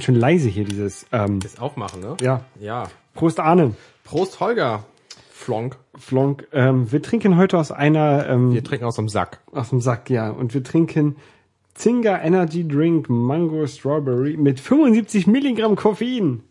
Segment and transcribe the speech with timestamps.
[0.00, 0.02] 30 minutes left.
[0.02, 1.06] Ganz schön leise hier dieses.
[1.12, 2.16] Ähm, Das Aufmachen, ne?
[2.20, 2.44] ja.
[2.60, 2.88] Ja.
[3.14, 3.74] Prost Arne.
[4.04, 4.84] Prost, Holger.
[5.32, 5.76] Flonk.
[5.96, 6.46] Flonk.
[6.52, 9.40] Ähm, wir trinken heute aus einer ähm, Wir trinken aus dem Sack.
[9.52, 10.30] aus dem Sack, ja.
[10.30, 11.16] Und wir trinken
[11.74, 16.42] Zinga Energy Drink Mango Strawberry mit 75 Milligramm Koffein.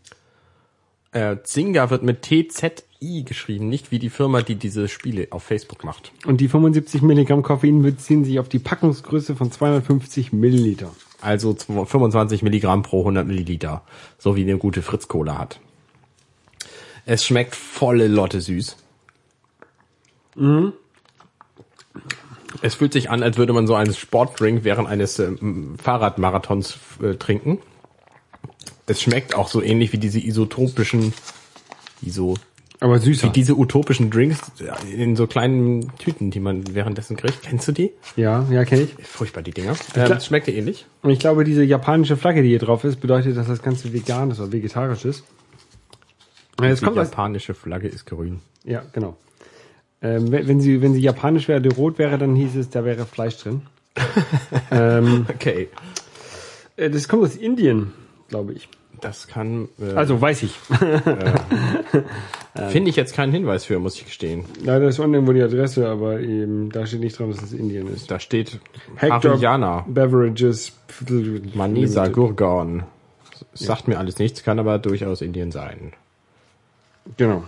[1.11, 5.83] Äh, Zinga wird mit TZI geschrieben, nicht wie die Firma, die diese Spiele auf Facebook
[5.83, 6.11] macht.
[6.25, 10.91] Und die 75 Milligramm Koffein beziehen sich auf die Packungsgröße von 250 Milliliter.
[11.21, 13.81] Also 25 Milligramm pro 100 Milliliter.
[14.17, 15.59] So wie eine gute Fritz-Cola hat.
[17.05, 18.77] Es schmeckt volle Lotte süß.
[22.61, 27.15] Es fühlt sich an, als würde man so einen Sportdrink während eines ähm, Fahrradmarathons äh,
[27.15, 27.59] trinken.
[28.85, 31.13] Es schmeckt auch so ähnlich wie diese isotopischen,
[32.01, 32.35] iso,
[32.81, 33.27] Aber süßer.
[33.27, 34.39] wie diese utopischen Drinks
[34.95, 37.41] in so kleinen Tüten, die man währenddessen kriegt.
[37.43, 37.91] Kennst du die?
[38.15, 38.93] ja, ja, kenne ich.
[39.05, 39.75] Furchtbar, die Dinger.
[39.95, 40.85] Ähm, es schmeckt dir ähnlich.
[41.01, 44.31] Und ich glaube, diese japanische Flagge, die hier drauf ist, bedeutet, dass das Ganze vegan
[44.31, 45.23] ist oder vegetarisch ist.
[46.61, 47.09] Ja, Die kommt das.
[47.09, 48.39] japanische Flagge ist grün.
[48.63, 49.17] Ja, genau.
[50.01, 53.05] Ähm, wenn, sie wenn sie japanisch wäre, die rot wäre, dann hieß es, da wäre
[53.05, 53.63] Fleisch drin.
[54.71, 55.67] ähm, Okay.
[56.77, 57.91] äh, das kommt aus Indien,
[58.29, 58.69] glaube ich.
[59.01, 60.55] Das kann, äh, Also weiß ich.
[62.67, 64.45] finde ich jetzt keinen Hinweis für, muss ich gestehen.
[64.63, 67.87] Leider ist unten irgendwo die Adresse, aber eben da steht nicht dran, dass es Indien
[67.87, 68.11] ist.
[68.11, 68.59] Da steht
[68.95, 70.73] Hector Beverages.
[71.53, 72.83] Manisa, Gurgaon.
[73.53, 75.93] Sagt mir alles nichts, kann aber durchaus Indien sein.
[77.17, 77.43] Genau.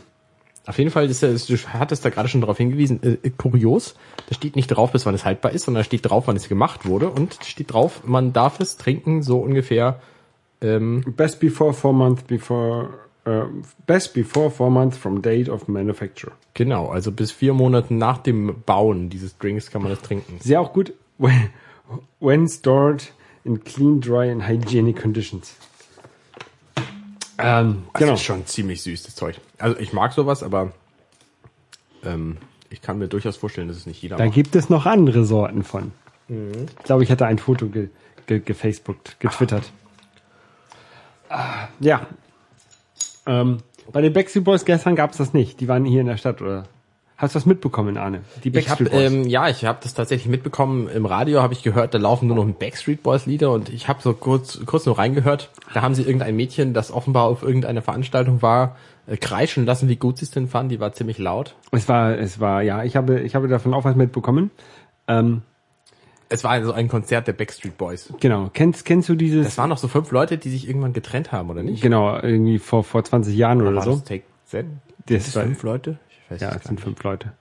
[0.65, 3.95] Auf jeden Fall ist es, du hattest da gerade schon darauf hingewiesen, äh, kurios,
[4.29, 6.47] da steht nicht drauf, bis wann es haltbar ist, sondern da steht drauf, wann es
[6.47, 9.99] gemacht wurde und steht drauf, man darf es trinken so ungefähr,
[10.61, 12.89] ähm, Best before four months before.
[13.23, 13.45] Uh,
[13.85, 16.31] best before four months from date of manufacture.
[16.55, 20.39] genau, also bis vier Monaten nach dem Bauen dieses Drinks kann man das trinken.
[20.39, 20.91] Sehr auch gut.
[21.19, 21.49] When,
[22.19, 25.55] when stored in clean, dry and hygienic conditions.
[27.37, 28.13] Ähm, Das genau.
[28.13, 29.39] ist schon ziemlich süß, das Zeug.
[29.59, 30.71] Also ich mag sowas, aber
[32.03, 32.37] ähm,
[32.71, 34.33] ich kann mir durchaus vorstellen, dass es nicht jeder Da macht.
[34.33, 35.91] gibt es noch andere Sorten von.
[36.27, 37.89] Ich glaube, ich hatte ein Foto ge,
[38.25, 39.71] ge, gefacebookt, getwittert.
[41.29, 42.07] Ah, Ja.
[43.25, 43.57] Ähm,
[43.91, 45.59] bei den Backstreet Boys gestern gab es das nicht.
[45.59, 46.63] Die waren hier in der Stadt, oder?
[47.17, 48.21] Hast du das mitbekommen, Arne?
[48.43, 49.11] Die Ich hab, Backstreet Boys.
[49.11, 50.89] ähm, ja, ich habe das tatsächlich mitbekommen.
[50.89, 54.01] Im Radio habe ich gehört, da laufen nur noch Backstreet Boys Lieder und ich habe
[54.01, 55.49] so kurz, kurz nur reingehört.
[55.73, 59.97] Da haben sie irgendein Mädchen, das offenbar auf irgendeiner Veranstaltung war, äh, kreischen lassen, wie
[59.97, 60.69] gut sie es denn fanden.
[60.69, 61.55] Die war ziemlich laut.
[61.71, 64.49] es war, es war, ja, ich habe, ich habe davon auch was mitbekommen.
[65.07, 65.43] Ähm,
[66.31, 68.13] Es war also ein Konzert der Backstreet Boys.
[68.19, 68.49] genau.
[68.53, 69.47] Kennst, kennst du dieses?
[69.47, 71.81] Es waren noch so fünf Leute, die sich irgendwann getrennt haben, oder nicht?
[71.83, 73.91] genau, irgendwie vor, vor 20 Jahren oder War so.
[73.91, 74.79] das Take Zen?
[75.07, 75.97] Das Das war- fünf Leute?
[76.09, 76.83] Ich weiß Ja, es sind nicht.
[76.83, 77.33] fünf Leute.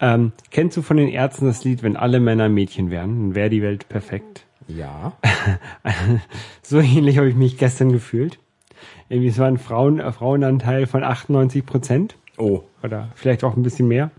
[0.00, 3.48] Ähm, kennst du von den Ärzten das Lied, wenn alle Männer Mädchen wären, dann wäre
[3.50, 4.44] die Welt perfekt?
[4.66, 5.12] Ja.
[6.62, 8.38] So ähnlich habe ich mich gestern gefühlt.
[9.08, 13.62] Irgendwie, es war ein Frauen, äh, Frauenanteil von 98 Prozent Oh, oder vielleicht auch ein
[13.62, 14.10] bisschen mehr.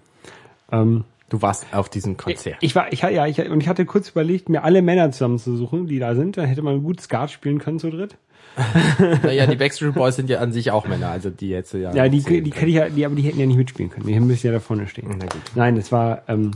[0.71, 1.03] Ähm,
[1.33, 2.57] du warst auf diesem Konzert.
[2.61, 5.97] ich war, ich, ja, ich, und ich hatte kurz überlegt, mir alle Männer zusammenzusuchen, die
[5.97, 6.37] da sind.
[6.37, 8.17] Dann hätte man gut Skat spielen können zu dritt.
[9.23, 11.91] naja, die Backstreet Boys sind ja an sich auch Männer, also die jetzt ja.
[11.91, 12.67] Ja, die, zählen die, können.
[12.67, 14.05] die, die, die, aber die hätten ja nicht mitspielen können.
[14.05, 15.07] Die müssen ja da vorne stehen.
[15.09, 15.41] Na gut.
[15.55, 16.51] Nein, es war ähm,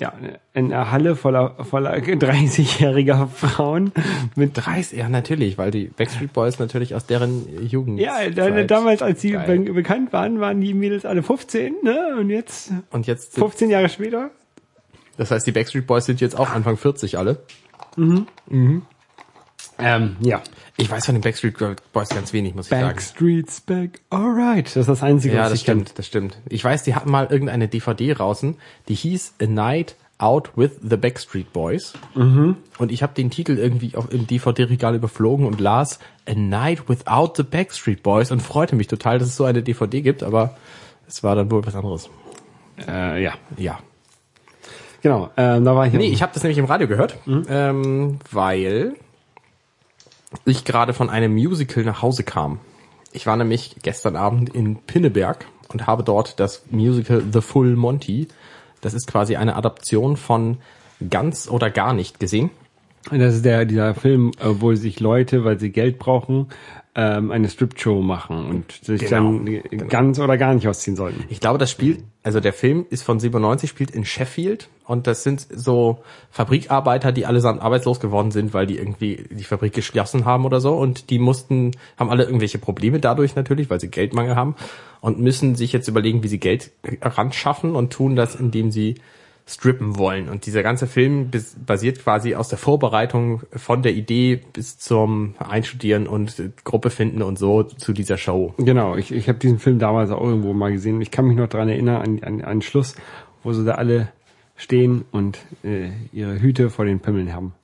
[0.00, 0.12] ja
[0.54, 3.92] eine Halle voller voller 30-jähriger Frauen
[4.34, 8.00] mit 30, ja natürlich, weil die Backstreet Boys natürlich aus deren Jugend.
[8.00, 9.58] ja, da, damals, als sie Geil.
[9.60, 12.16] be bekannt waren, waren die Mädels alle 15, ne?
[12.18, 14.30] Und jetzt, Und jetzt, sind, 15 Jahre später,
[15.16, 17.42] das heißt, die Backstreet Boys sind jetzt auch Anfang 40 alle.
[19.80, 20.42] ähm, ja.
[20.80, 21.56] Ich weiß von den Backstreet
[21.92, 22.86] Boys ganz wenig, muss ich sagen.
[22.86, 24.66] Backstreet's back, alright.
[24.66, 25.80] Das ist das Einzige, Ja, was das ich kenne.
[25.82, 26.38] stimmt, das stimmt.
[26.48, 28.56] Ich weiß, die hatten mal irgendeine DVD draußen,
[28.86, 31.94] die hieß A Night Out with the Backstreet Boys.
[32.14, 32.56] Mhm.
[32.78, 35.98] Und ich habe den Titel irgendwie auf, im DVD-Regal überflogen und las
[36.28, 40.00] A Night Without the Backstreet Boys und freute mich total, dass es so eine DVD
[40.00, 40.56] gibt, aber
[41.08, 42.08] es war dann wohl was anderes.
[42.86, 43.80] Äh, ja, Ja.
[45.02, 45.30] genau.
[45.36, 45.92] Ähm, da war ich.
[45.92, 48.94] Nee, ich habe das nämlich im Radio gehört, ähm, weil
[50.44, 52.60] ich gerade von einem Musical nach Hause kam.
[53.12, 58.28] Ich war nämlich gestern Abend in Pinneberg und habe dort das Musical The Full Monty.
[58.80, 60.58] Das ist quasi eine Adaption von
[61.10, 62.50] Ganz oder gar nicht gesehen.
[63.10, 66.48] Das ist der dieser Film, äh, wo sich Leute, weil sie Geld brauchen,
[66.98, 71.22] ähm, eine Strip-Show machen und sich Genau, dann ganz oder gar nicht ausziehen sollten.
[71.28, 75.22] Ich glaube, das spielt, also der Film ist von 97, spielt in Sheffield und das
[75.22, 76.00] sind so
[76.32, 80.74] Fabrikarbeiter, die allesamt arbeitslos geworden sind, weil die irgendwie die Fabrik geschlossen haben oder so
[80.74, 84.56] und die mussten, haben alle irgendwelche Probleme dadurch natürlich, weil sie Geldmangel haben
[85.00, 88.96] und müssen sich jetzt überlegen, wie sie Geld ranschaffen und tun das, indem sie
[89.48, 90.28] strippen wollen.
[90.28, 91.30] Und dieser ganze Film
[91.64, 97.38] basiert quasi aus der Vorbereitung von der Idee bis zum Einstudieren und Gruppe finden und
[97.38, 98.54] so zu dieser Show.
[98.58, 101.00] Genau, ich, ich habe diesen Film damals auch irgendwo mal gesehen.
[101.00, 102.94] Ich kann mich noch dran erinnern an, an, an den Schluss,
[103.42, 104.08] wo sie da alle
[104.58, 107.54] stehen und äh, ihre Hüte vor den Pimmeln haben.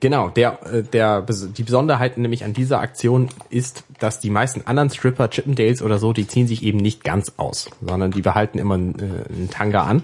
[0.00, 4.90] Genau, der, äh, der, die Besonderheit nämlich an dieser Aktion ist, dass die meisten anderen
[4.90, 8.74] Stripper, Chippendales oder so, die ziehen sich eben nicht ganz aus, sondern die behalten immer
[8.74, 10.02] einen, äh, einen Tanga an.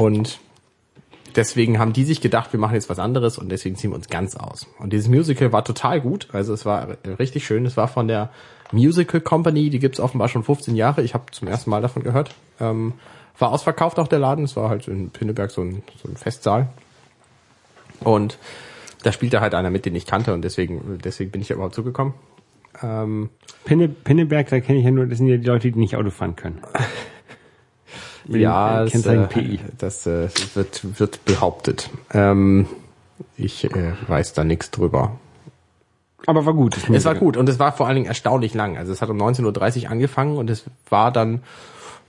[0.00, 0.40] Und
[1.36, 4.08] deswegen haben die sich gedacht, wir machen jetzt was anderes und deswegen ziehen wir uns
[4.08, 4.66] ganz aus.
[4.78, 7.66] Und dieses Musical war total gut, also es war richtig schön.
[7.66, 8.30] Es war von der
[8.72, 11.02] Musical Company, die gibt's offenbar schon 15 Jahre.
[11.02, 12.34] Ich habe zum ersten Mal davon gehört.
[12.60, 12.94] Ähm,
[13.38, 14.44] war ausverkauft auch der Laden.
[14.44, 16.70] Es war halt in Pinneberg so ein, so ein Festsaal.
[18.02, 18.38] Und
[19.02, 22.14] da spielte halt einer mit, den ich kannte und deswegen, deswegen bin ich überhaupt zugekommen.
[22.82, 23.28] Ähm,
[23.64, 26.08] Pinne, Pinneberg, da kenne ich ja nur, das sind ja die Leute, die nicht Auto
[26.08, 26.62] fahren können.
[28.28, 31.90] ja, es, äh, das äh, wird, wird behauptet.
[32.12, 32.66] Ähm,
[33.36, 35.18] ich äh, weiß da nichts drüber.
[36.26, 36.76] Aber war gut.
[36.92, 38.76] Es war gut und es war vor allen Dingen erstaunlich lang.
[38.76, 41.42] Also es hat um 19.30 Uhr angefangen und es war dann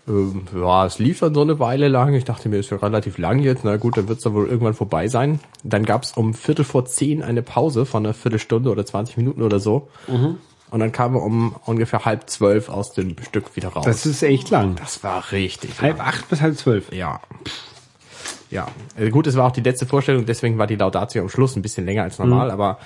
[0.08, 2.14] ähm, ja, es lief dann so eine Weile lang.
[2.14, 3.64] Ich dachte mir, ist ja relativ lang jetzt.
[3.64, 5.40] Na gut, dann wird es dann wohl irgendwann vorbei sein.
[5.64, 9.42] Dann gab es um Viertel vor zehn eine Pause von einer Viertelstunde oder 20 Minuten
[9.42, 9.90] oder so.
[10.08, 10.38] Mhm.
[10.72, 13.86] Und dann kamen wir um ungefähr halb zwölf aus dem Stück wieder raus.
[13.86, 14.76] Das ist echt lang.
[14.76, 16.08] Das war richtig Halb lang.
[16.08, 16.92] acht bis halb zwölf.
[16.94, 17.20] Ja.
[18.50, 18.68] Ja.
[18.98, 21.62] Also gut, es war auch die letzte Vorstellung, deswegen war die Laudatio am Schluss ein
[21.62, 22.54] bisschen länger als normal, mhm.
[22.54, 22.80] aber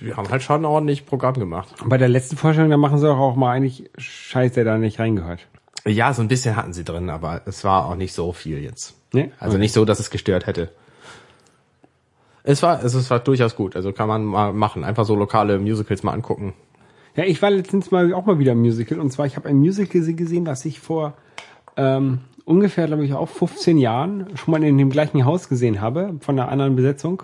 [0.00, 1.68] wir haben halt schon ordentlich Programm gemacht.
[1.84, 4.98] Bei der letzten Vorstellung, da machen sie auch, auch mal eigentlich Scheiß, der da nicht
[4.98, 5.46] reingehört.
[5.84, 8.94] Ja, so ein bisschen hatten sie drin, aber es war auch nicht so viel jetzt.
[9.12, 9.30] Nee?
[9.38, 10.70] Also nicht so, dass es gestört hätte.
[12.42, 13.74] Es war, es war durchaus gut.
[13.74, 14.84] Also kann man mal machen.
[14.84, 16.54] Einfach so lokale Musicals mal angucken.
[17.16, 19.00] Ja, ich war letztens mal auch mal wieder im Musical.
[19.00, 21.14] Und zwar, ich habe ein Musical gesehen, was ich vor
[21.76, 26.16] ähm, ungefähr, glaube ich, auch 15 Jahren schon mal in dem gleichen Haus gesehen habe,
[26.20, 27.22] von einer anderen Besetzung.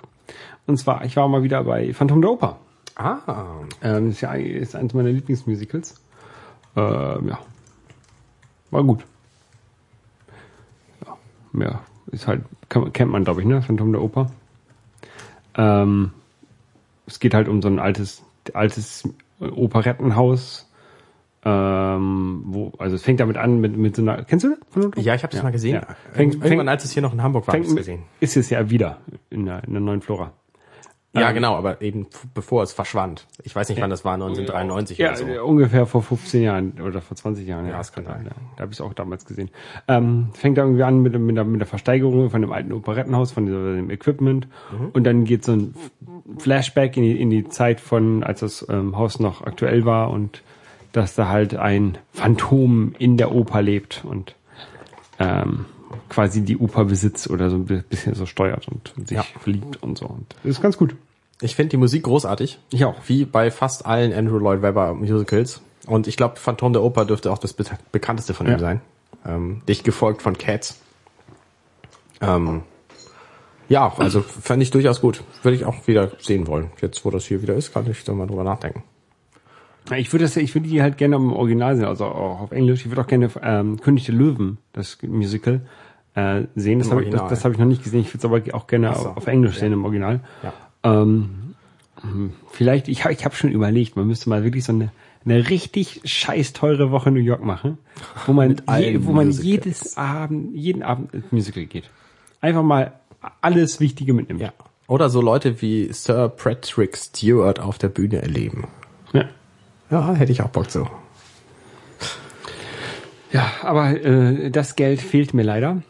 [0.67, 2.59] Und zwar, ich war mal wieder bei Phantom der Oper.
[2.97, 3.19] Ah.
[3.83, 6.01] Ähm, das ist ja ist eines meiner Lieblingsmusicals.
[6.75, 7.39] Ähm, ja,
[8.71, 9.05] war gut.
[11.07, 11.17] Ja,
[11.53, 11.81] mehr
[12.11, 13.61] ist halt, kann, kennt man, glaube ich, ne?
[13.63, 14.31] Phantom der Oper.
[15.57, 16.13] Ähm,
[17.07, 18.23] es geht halt um so ein altes,
[18.55, 19.09] altes
[19.51, 20.69] Operettenhaus.
[21.45, 25.05] Ähm, wo, also es fängt damit an mit, mit so einer, kennst du das?
[25.05, 25.43] Ja, ich habe das ja.
[25.43, 25.75] mal gesehen.
[25.75, 25.97] Ja.
[26.13, 28.05] Fängt, Irgendwann, fängt, als es hier noch in Hamburg war, fängt, gesehen.
[28.21, 28.99] Ist es ja wieder
[29.29, 30.33] in der, in der neuen Flora.
[31.15, 33.27] Ja, ähm, genau, aber eben bevor es verschwand.
[33.43, 35.45] Ich weiß nicht, wann das war, 1993 ja, oder so.
[35.45, 37.69] ungefähr vor 15 Jahren oder vor 20 Jahren.
[37.69, 38.25] Ja, das kann sein.
[38.25, 38.33] Ja.
[38.57, 39.51] Da habe ich es auch damals gesehen.
[39.89, 43.33] Ähm, fängt da irgendwie an mit, mit, der, mit der Versteigerung von dem alten Operettenhaus,
[43.33, 44.49] von dem Equipment.
[44.71, 44.89] Mhm.
[44.93, 45.75] Und dann geht so ein
[46.39, 50.43] Flashback in die, in die Zeit von, als das ähm, Haus noch aktuell war und
[50.93, 54.35] dass da halt ein Phantom in der Oper lebt und
[55.19, 55.67] ähm,
[56.09, 59.25] quasi die Oper besitzt oder so ein bisschen so steuert und sich ja.
[59.41, 60.07] verliebt und so.
[60.07, 60.95] Und das ist ganz gut.
[61.41, 62.59] Ich finde die Musik großartig.
[62.71, 62.97] Ich auch.
[63.07, 65.61] Wie bei fast allen Andrew Lloyd Webber Musicals.
[65.87, 68.53] Und ich glaube, Phantom der Oper dürfte auch das be bekannteste von ja.
[68.55, 68.81] ihm sein.
[69.27, 70.79] Ähm, dicht gefolgt von Cats.
[72.21, 72.63] Ähm,
[73.69, 75.25] ja, also fand ich durchaus gut.
[75.43, 76.71] Würde ich auch wieder sehen wollen.
[76.81, 78.85] Jetzt, wo das hier wieder ist, kann ich da mal drüber nachdenken.
[79.97, 82.81] Ich würde das, ich würde die halt gerne im Original sehen, also auch auf Englisch.
[82.81, 85.63] Ich würde auch gerne ähm, König der Löwen, das Musical,
[86.15, 86.79] äh, sehen.
[86.79, 88.01] Das habe ich, das, das hab ich noch nicht gesehen.
[88.01, 89.09] Ich würde es aber auch gerne so.
[89.09, 89.61] auf Englisch ja.
[89.61, 90.21] sehen im Original.
[90.43, 90.53] Ja.
[91.03, 91.55] Ähm,
[92.51, 94.91] vielleicht, ich habe ich hab schon überlegt, man müsste mal wirklich so eine,
[95.25, 97.79] eine richtig scheiß teure Woche New York machen,
[98.27, 101.91] wo man, je, wo man jedes Abend, jeden Abend ins Musical geht.
[102.41, 102.93] Einfach mal
[103.41, 104.41] alles Wichtige mitnimmt.
[104.41, 104.53] Ja.
[104.89, 108.67] Oder so Leute wie Sir Patrick Stewart auf der Bühne erleben.
[109.93, 110.15] Ja.
[110.15, 110.89] Hätte ich auch Bock so.
[113.31, 115.83] Ja, aber äh, das Geld fehlt mir leider.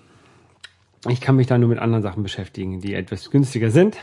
[1.08, 3.96] Ich kann mich da nur mit anderen Sachen beschäftigen, die etwas günstiger sind.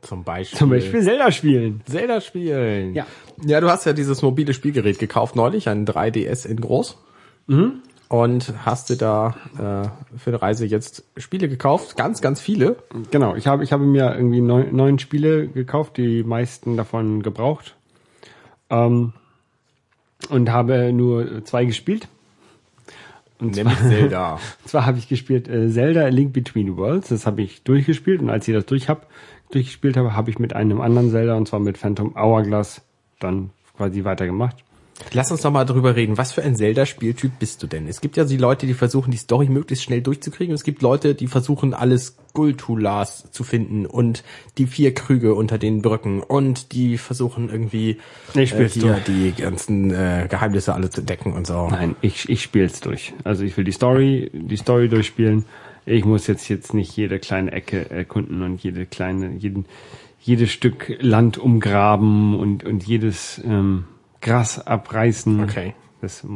[0.00, 0.58] Zum Beispiel.
[0.58, 1.82] Zum Beispiel Zelda spielen.
[1.86, 2.94] Zelda spielen.
[2.94, 3.06] Ja.
[3.44, 6.98] Ja, du hast ja dieses mobile Spielgerät gekauft neulich, ein 3DS in groß.
[7.46, 7.82] Mhm.
[8.08, 11.96] Und hast du da äh, für eine Reise jetzt Spiele gekauft?
[11.96, 12.76] Ganz, ganz viele.
[13.10, 17.76] Genau, ich habe ich habe mir irgendwie neun, neun Spiele gekauft, die meisten davon gebraucht.
[18.70, 19.14] Ähm,
[20.28, 22.08] und habe nur zwei gespielt.
[23.38, 24.38] Und Nämlich zwar, Zelda.
[24.64, 28.46] zwar habe ich gespielt äh, Zelda Link Between Worlds, das habe ich durchgespielt und als
[28.46, 29.08] ich das durch hab,
[29.50, 32.82] durchgespielt habe, habe ich mit einem anderen Zelda und zwar mit Phantom Hourglass
[33.18, 34.64] dann quasi weitergemacht.
[35.12, 36.18] Lass uns doch mal drüber reden.
[36.18, 37.88] Was für ein Zelda-Spieltyp bist du denn?
[37.88, 40.54] Es gibt ja die Leute, die versuchen, die Story möglichst schnell durchzukriegen.
[40.54, 44.24] Es gibt Leute, die versuchen, alles Gultulas zu finden und
[44.58, 47.98] die vier Krüge unter den Brücken und die versuchen irgendwie
[48.34, 51.68] ich äh, hier die ganzen äh, Geheimnisse alle zu decken und so.
[51.68, 53.14] Nein, ich, ich spiel's durch.
[53.22, 55.44] Also ich will die Story, die Story durchspielen.
[55.86, 59.66] ich muss jetzt jetzt nicht jede kleine Ecke erkunden und jede kleine, jeden,
[60.20, 63.84] jedes Stück Land umgraben und, und jedes ähm,
[64.24, 65.42] Gras abreißen.
[65.44, 65.74] Okay.
[66.00, 66.26] Das äh,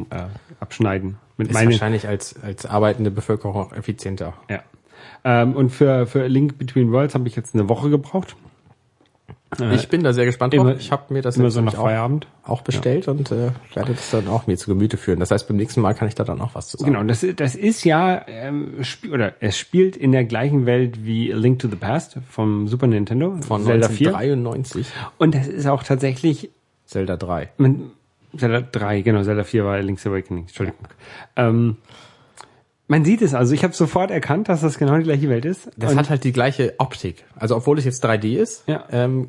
[0.61, 1.17] abschneiden.
[1.37, 4.35] Mit Ist meinen, wahrscheinlich als, als arbeitende Bevölkerung auch effizienter.
[4.49, 4.61] ja.
[5.25, 8.37] Ähm, und für, für Link Between Worlds habe ich jetzt eine Woche gebraucht.
[9.73, 10.81] ich bin da sehr gespannt immer- drauf.
[10.81, 12.27] Ich habe mir das Immer so nach Feierabend.
[12.45, 15.19] auch, auch bestellt und äh, werde das dann auch mir zu Gemüte führen.
[15.21, 16.93] Das heißt, beim nächsten Mal kann ich da dann auch was zu sagen.
[16.93, 18.75] Genau, das, das ist ja, ähm,
[19.13, 22.87] oder es spielt in der gleichen Welt wie A Link to the Past vom Super
[22.87, 24.09] Nintendo, Von Zelda 4.
[24.17, 24.87] 1993,
[25.19, 26.51] Und das ist auch tatsächlich,
[26.89, 27.51] Zelda 3.
[27.59, 27.93] man,
[28.37, 30.81] Zelda 3, genau, Zelda 4 war Link's Awakening, Entschuldigung.
[31.37, 31.77] Ähm,
[32.91, 35.71] man sieht es also, ich habe sofort erkannt, dass das genau die gleiche Welt ist.
[35.77, 37.25] Das hat halt die gleiche Optik.
[37.37, 38.85] Also obwohl es jetzt 3D ist, Ja.
[38.91, 39.29] ähm,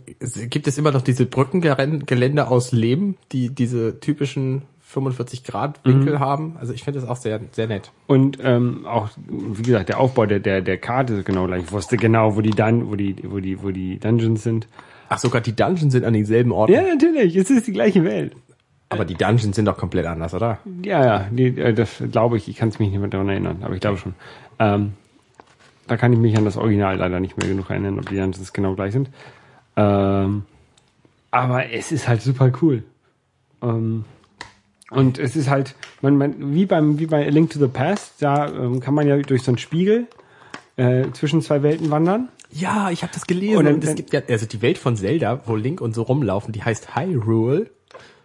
[0.50, 6.20] gibt es immer noch diese Brückengeländer aus Lehm, die diese typischen 45 Grad Winkel Mhm.
[6.20, 6.56] haben.
[6.60, 7.92] Also ich finde das auch sehr, sehr nett.
[8.08, 11.64] Und ähm, auch, wie gesagt, der Aufbau der, der, der Karte ist genau gleich.
[11.64, 14.68] Ich wusste genau, wo die Dun wo die, wo die, wo die Dungeons sind.
[15.10, 16.72] Ach, sogar die Dungeons sind an denselben Orten.
[16.72, 18.36] Ja, natürlich, es ist die gleiche Welt.
[18.90, 20.60] Aber die Dungeons sind doch komplett anders, oder?
[20.84, 23.60] Ja, ja, die, äh, das glaube ich, ich kann es mich nicht mehr daran erinnern,
[23.62, 24.14] aber ich glaube schon.
[24.58, 24.94] Ähm,
[25.88, 28.54] da kann ich mich an das Original leider nicht mehr genug erinnern, ob die Dungeons
[28.54, 29.10] genau gleich sind.
[29.76, 30.44] Ähm,
[31.32, 32.84] aber es ist halt super cool.
[33.62, 34.06] Ähm,
[34.92, 38.22] und es ist halt, man, man, wie beim, wie bei A Link to the Past,
[38.22, 40.08] da ähm, kann man ja durch so einen Spiegel
[40.78, 42.30] äh, zwischen zwei Welten wandern.
[42.52, 43.66] Ja, ich habe das gelesen.
[43.68, 46.64] Und es gibt ja, also die Welt von Zelda, wo Link und so rumlaufen, die
[46.64, 47.70] heißt Hyrule.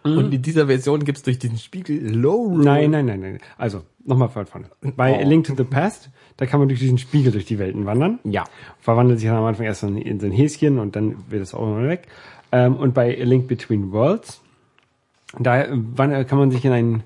[0.03, 3.37] Und in dieser Version gibt's durch diesen Spiegel Low Nein, nein, nein, nein.
[3.57, 4.69] Also, nochmal von vorne.
[4.95, 5.27] Bei Oh.
[5.27, 8.19] Link to the Past, da kann man durch diesen Spiegel durch die Welten wandern.
[8.23, 8.43] Ja.
[8.79, 11.63] Verwandelt sich dann am Anfang erst in so ein Häschen und dann wird es auch
[11.63, 12.03] immer weg.
[12.51, 14.41] Ähm, und bei A Link Between Worlds,
[15.39, 17.03] da äh, wann- kann man sich in ein,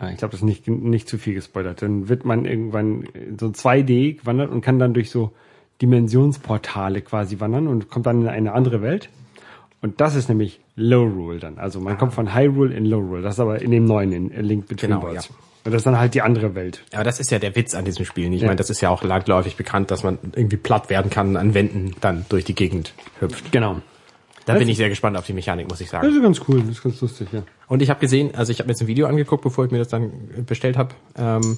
[0.00, 3.38] äh, ich glaube, das ist nicht, nicht zu viel gespoilert, dann wird man irgendwann in
[3.38, 5.30] so 2D gewandert und kann dann durch so
[5.82, 9.08] Dimensionsportale quasi wandern und kommt dann in eine andere Welt.
[9.82, 11.58] Und das ist nämlich Low Rule dann.
[11.58, 13.22] Also man kommt von High Rule in Low Rule.
[13.22, 15.28] Das ist aber in dem neuen, in Link Between Genau, Worlds.
[15.28, 15.34] ja.
[15.66, 16.82] Und das ist dann halt die andere Welt.
[16.92, 18.32] Aber das ist ja der Witz an diesem Spiel.
[18.34, 18.46] Ich Ja.
[18.48, 21.94] meine, das ist ja auch landläufig bekannt, dass man irgendwie platt werden kann, an Wänden
[22.00, 23.50] dann durch die Gegend hüpft.
[23.52, 23.80] Genau.
[24.46, 26.14] Da bin ich sehr gespannt auf die Mechanik, muss ich Das sagen.
[26.14, 27.44] ist ganz cool, das ist ganz lustig, ja.
[27.66, 29.78] Und ich habe gesehen, also ich habe mir jetzt ein Video angeguckt, bevor ich mir
[29.78, 30.10] das dann
[30.46, 30.94] bestellt habe.
[31.16, 31.56] Ähm,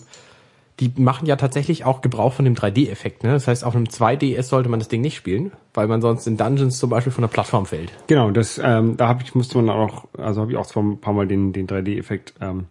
[0.80, 3.24] die machen ja tatsächlich auch Gebrauch von dem 3D-Effekt.
[3.24, 3.32] Ne?
[3.32, 6.36] Das heißt, auf einem 2DS sollte man das Ding nicht spielen, weil man sonst in
[6.36, 7.92] Dungeons zum Beispiel von der Plattform fällt.
[8.08, 11.00] Genau, das, ähm, da hab ich, musste man auch, also habe ich auch zwar ein
[11.00, 12.66] paar Mal den, den 3D-Effekt ähm,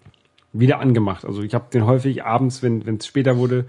[0.54, 1.26] wieder angemacht.
[1.26, 3.66] Also ich habe den häufig abends, wenn es später wurde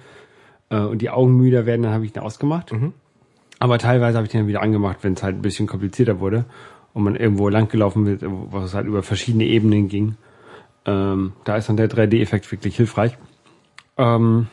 [0.68, 2.72] äh, und die Augen müder werden, dann habe ich den ausgemacht.
[3.58, 6.44] Aber teilweise habe ich den dann wieder angemacht, wenn es halt ein bisschen komplizierter wurde
[6.92, 10.16] und man irgendwo lang gelaufen wird, wo es halt über verschiedene Ebenen ging.
[10.84, 13.16] Ähm, da ist dann der 3D-Effekt wirklich hilfreich.
[13.98, 14.48] Ähm,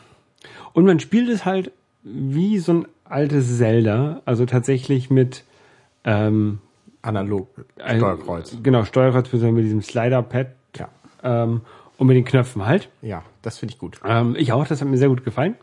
[0.72, 1.72] und man spielt es halt
[2.02, 5.44] wie so ein altes Zelda, also tatsächlich mit
[6.04, 6.58] ähm,
[7.02, 7.48] Analog
[7.78, 8.56] Steuerkreuz.
[8.62, 10.88] Genau, Steuerkreuz mit diesem Slider-Pad Ja.
[11.22, 11.60] ähm,
[11.98, 12.88] und mit den Knöpfen halt.
[13.02, 14.00] Ja, das finde ich gut.
[14.04, 15.54] Ähm, ich auch, das hat mir sehr gut gefallen.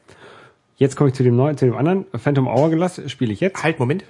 [0.78, 2.06] Jetzt komme ich zu dem neuen, zu dem anderen.
[2.16, 3.62] Phantom Hourglass spiele ich jetzt.
[3.64, 4.04] Halt, Moment.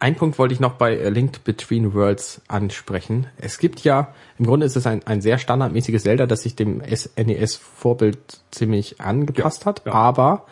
[0.00, 3.26] Ein Punkt wollte ich noch bei A Linked Between Worlds ansprechen.
[3.38, 6.82] Es gibt ja, im Grunde ist es ein, ein sehr standardmäßiges Zelda, das sich dem
[6.82, 8.18] SNES-Vorbild
[8.50, 10.46] ziemlich angepasst hat, aber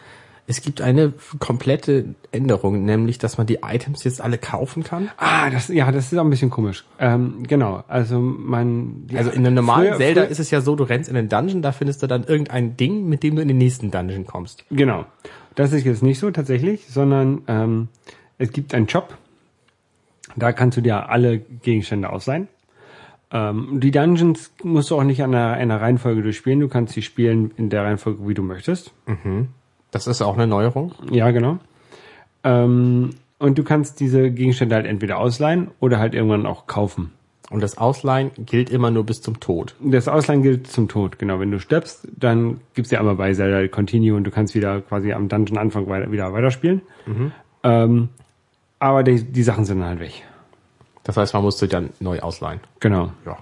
[0.47, 5.09] es gibt eine komplette Änderung, nämlich, dass man die Items jetzt alle kaufen kann.
[5.17, 6.85] Ah, das, ja, das ist auch ein bisschen komisch.
[6.99, 9.07] Ähm, genau, also man...
[9.15, 11.29] Also in einem normalen früher- Zelda früher- ist es ja so, du rennst in den
[11.29, 14.65] Dungeon, da findest du dann irgendein Ding, mit dem du in den nächsten Dungeon kommst.
[14.71, 15.05] Genau.
[15.55, 17.89] Das ist jetzt nicht so tatsächlich, sondern ähm,
[18.39, 19.17] es gibt einen Shop.
[20.37, 22.49] Da kannst du dir alle Gegenstände ausleihen.
[23.31, 26.61] Ähm, die Dungeons musst du auch nicht an einer, einer Reihenfolge durchspielen.
[26.61, 28.93] Du kannst sie spielen in der Reihenfolge, wie du möchtest.
[29.91, 30.93] Das ist auch eine Neuerung.
[31.11, 31.59] Ja, genau.
[32.45, 37.13] Ähm, und du kannst diese Gegenstände halt entweder ausleihen oder halt irgendwann auch kaufen.
[37.51, 39.75] Und das Ausleihen gilt immer nur bis zum Tod.
[39.81, 41.39] Das Ausleihen gilt zum Tod, genau.
[41.39, 45.13] Wenn du stirbst, dann gibt's ja einmal bei Zelda Continue und du kannst wieder quasi
[45.13, 46.81] am Dungeon Anfang weiter, wieder weiterspielen.
[47.63, 48.09] Ähm,
[48.83, 50.25] aber die, die Sachen sind dann halt weg.
[51.05, 52.61] Das heißt, man musste dann neu ausleihen.
[52.81, 53.13] Genau.
[53.25, 53.39] Ja.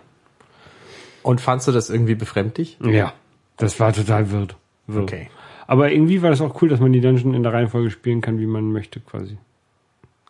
[1.22, 2.78] Und fandst du das irgendwie befremdlich?
[2.82, 3.14] Ja.
[3.56, 4.56] Das war total wild.
[4.86, 5.02] wild.
[5.02, 5.30] Okay.
[5.66, 8.38] Aber irgendwie war das auch cool, dass man die Dungeon in der Reihenfolge spielen kann,
[8.38, 9.38] wie man möchte, quasi.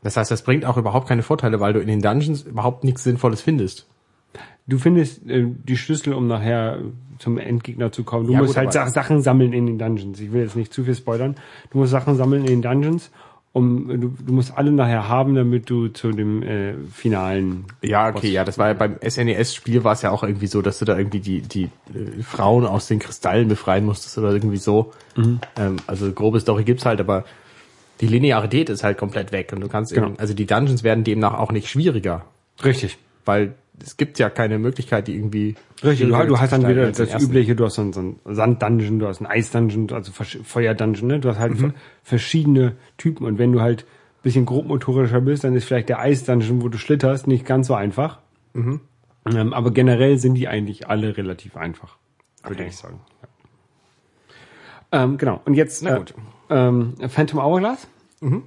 [0.05, 3.03] Das heißt, das bringt auch überhaupt keine Vorteile, weil du in den Dungeons überhaupt nichts
[3.03, 3.89] Sinnvolles findest.
[4.69, 6.79] Du findest äh, die Schlüssel, um nachher
[7.19, 8.27] zum Endgegner zu kommen.
[8.27, 10.21] Du Ja, musst gut, halt Sachen sammeln in den Dungeons.
[10.21, 11.35] Ich will jetzt nicht zu viel spoilern.
[11.71, 13.11] Du musst Sachen sammeln in den Dungeons
[13.53, 18.29] um du, du musst alle nachher haben, damit du zu dem äh, finalen Ja, okay,
[18.31, 20.97] ja, das war ja beim SNES-Spiel war es ja auch irgendwie so, dass du da
[20.97, 24.93] irgendwie die, die äh, Frauen aus den Kristallen befreien musstest oder irgendwie so.
[25.17, 27.25] Ähm, also grobe Story gibt's halt, aber
[28.01, 30.07] die Linearität ist halt komplett weg und du kannst Genau.
[30.09, 32.25] eben, also die Dungeons werden demnach auch nicht schwieriger,
[32.65, 32.99] Richtig.
[33.25, 36.99] weil es gibt ja keine Möglichkeit, die irgendwie Richtig, du, du hast dann wieder das
[36.99, 37.23] ersten.
[37.29, 41.21] übliche, du hast so ein, so ein Sand-Dungeon, du hast ein Eis-Dungeon, also Feuer-Dungeon, ne?
[41.21, 41.55] Du hast halt
[42.03, 46.63] verschiedene Typen und wenn du halt ein bisschen grobmotorischer bist, dann ist vielleicht der Eis-Dungeon,
[46.63, 48.19] wo du schlitterst, nicht ganz so einfach.
[48.55, 48.81] Ähm,
[49.53, 51.97] aber generell sind die eigentlich alle relativ einfach,
[52.43, 52.69] würde Okay.
[52.69, 53.01] ich sagen.
[54.93, 55.05] Ja.
[55.05, 56.05] Ähm, genau, und jetzt Na äh,
[56.51, 57.87] ähm, Phantom Hourglass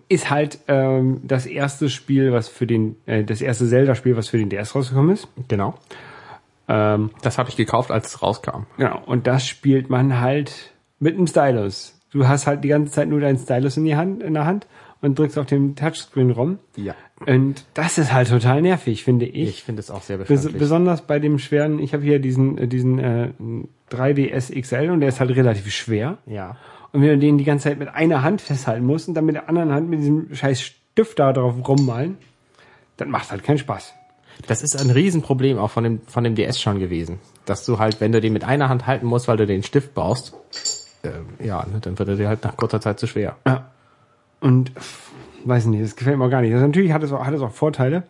[0.07, 4.37] ist halt ähm, das erste Spiel, was für den, äh, das erste Zelda-Spiel, was für
[4.37, 5.27] den DS rausgekommen ist.
[5.47, 5.73] Genau.
[6.67, 8.63] Ähm, Das habe ich gekauft, als es rauskam.
[8.77, 11.99] Genau, und das spielt man halt mit einem Stylus.
[12.11, 14.67] Du hast halt die ganze Zeit nur deinen Stylus in, die Hand, in der Hand
[15.01, 16.59] und drückst auf dem Touchscreen rum.
[16.75, 16.93] Ja.
[17.25, 19.49] Und das ist halt total nervig, finde ich.
[19.49, 20.59] Ich finde es auch sehr Bes befremdlich.
[20.59, 23.29] besonders bei dem schweren, ich habe hier diesen, äh, diesen äh,
[23.91, 26.19] 3DS XL und der ist halt relativ schwer.
[26.27, 26.57] ja.
[26.93, 29.35] Und wenn du den die ganze Zeit mit einer Hand festhalten musst und dann mit
[29.35, 32.17] der anderen Hand mit diesem scheiß Stift da drauf rummalen,
[32.97, 33.93] dann macht halt keinen Spaß.
[34.47, 37.19] Das ist ein Riesenproblem auch von dem, von dem DS schon gewesen.
[37.45, 39.95] Dass du halt, wenn du den mit einer Hand halten musst, weil du den Stift
[39.95, 40.35] brauchst,
[41.03, 43.37] ähm, ja, ne, dann wird er dir halt nach kurzer Zeit zu schwer.
[43.45, 43.71] Ja.
[44.39, 44.71] Und
[45.45, 46.53] weiß nicht, das gefällt mir auch gar nicht.
[46.53, 48.03] Also natürlich hat es auch, hat es auch Vorteile,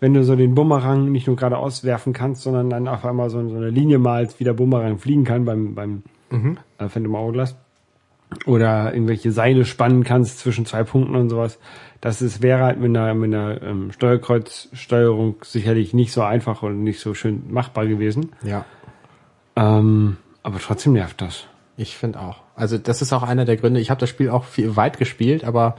[0.00, 3.46] wenn du so den Bumerang nicht nur geradeaus werfen kannst, sondern dann auf einmal so,
[3.48, 6.02] so eine Linie malst, wie der Bumerang fliegen kann beim, beim
[6.78, 7.56] äh, Phantom Hourglass.
[8.44, 11.58] Oder irgendwelche Seile spannen kannst zwischen zwei Punkten und sowas.
[12.00, 16.82] Das ist, wäre halt mit einer, mit einer ähm, Steuerkreuzsteuerung sicherlich nicht so einfach und
[16.82, 18.32] nicht so schön machbar gewesen.
[18.42, 18.64] Ja.
[19.56, 21.46] Ähm, aber trotzdem nervt das.
[21.76, 22.42] Ich finde auch.
[22.54, 23.80] Also das ist auch einer der Gründe.
[23.80, 25.76] Ich habe das Spiel auch viel weit gespielt, aber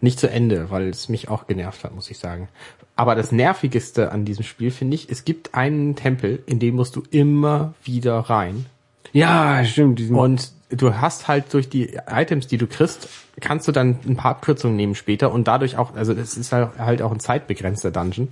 [0.00, 2.48] nicht zu Ende, weil es mich auch genervt hat, muss ich sagen.
[2.96, 6.96] Aber das Nervigste an diesem Spiel finde ich, es gibt einen Tempel, in den musst
[6.96, 8.66] du immer wieder rein.
[9.12, 9.98] Ja, stimmt.
[9.98, 13.08] Diesen, Und du hast halt durch die Items, die du kriegst,
[13.40, 16.78] kannst du dann ein paar Abkürzungen nehmen später und dadurch auch, also das ist halt
[16.78, 18.28] halt auch ein zeitbegrenzter Dungeon.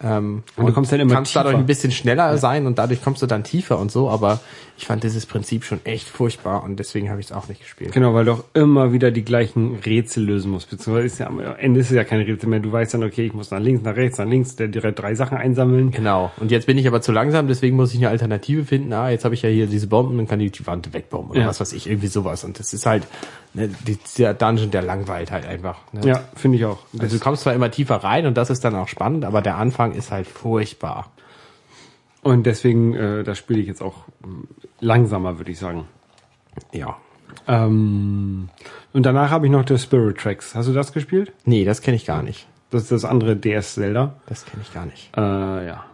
[0.00, 1.62] Ähm, Und du kommst dann immer kannst dadurch tiefer.
[1.62, 4.38] ein bisschen schneller sein und dadurch kommst du dann tiefer und so, aber
[4.76, 7.90] ich fand dieses Prinzip schon echt furchtbar und deswegen habe ich es auch nicht gespielt.
[7.90, 10.70] Genau, weil du auch immer wieder die gleichen Rätsel lösen musst.
[10.70, 12.60] Beziehungsweise ist ja, am Ende ist es ja kein Rätsel mehr.
[12.60, 15.16] Du weißt dann, okay, ich muss nach links, nach rechts, nach links, der direkt drei
[15.16, 15.90] Sachen einsammeln.
[15.90, 16.30] Genau.
[16.36, 18.92] Und jetzt bin ich aber zu langsam, deswegen muss ich eine Alternative finden.
[18.92, 21.40] Ah, jetzt habe ich ja hier diese Bomben und kann die, die Wand wegbomben oder
[21.40, 21.46] Ja.
[21.48, 22.44] was weiß ich, irgendwie sowas.
[22.44, 23.02] Und das ist halt,
[23.54, 25.78] ne, die- der Dungeon, der langweilt halt einfach.
[25.90, 26.02] Ne?
[26.06, 26.78] Ja, finde ich auch.
[27.00, 29.56] Also du kommst zwar immer tiefer rein und das ist dann auch spannend, aber der
[29.56, 31.10] Anfang ist halt furchtbar.
[32.22, 34.04] Und deswegen, äh, das spiele ich jetzt auch
[34.80, 35.86] langsamer, würde ich sagen.
[36.72, 36.96] Ja.
[37.46, 38.48] Ähm,
[38.92, 40.54] und danach habe ich noch The Spirit Tracks.
[40.54, 41.32] Hast du das gespielt?
[41.44, 42.46] Nee, das kenne ich gar nicht.
[42.70, 44.14] Das ist das andere DS Zelda.
[44.26, 45.10] Das kenne ich gar nicht.
[45.16, 45.20] Äh,
[45.66, 45.84] ja.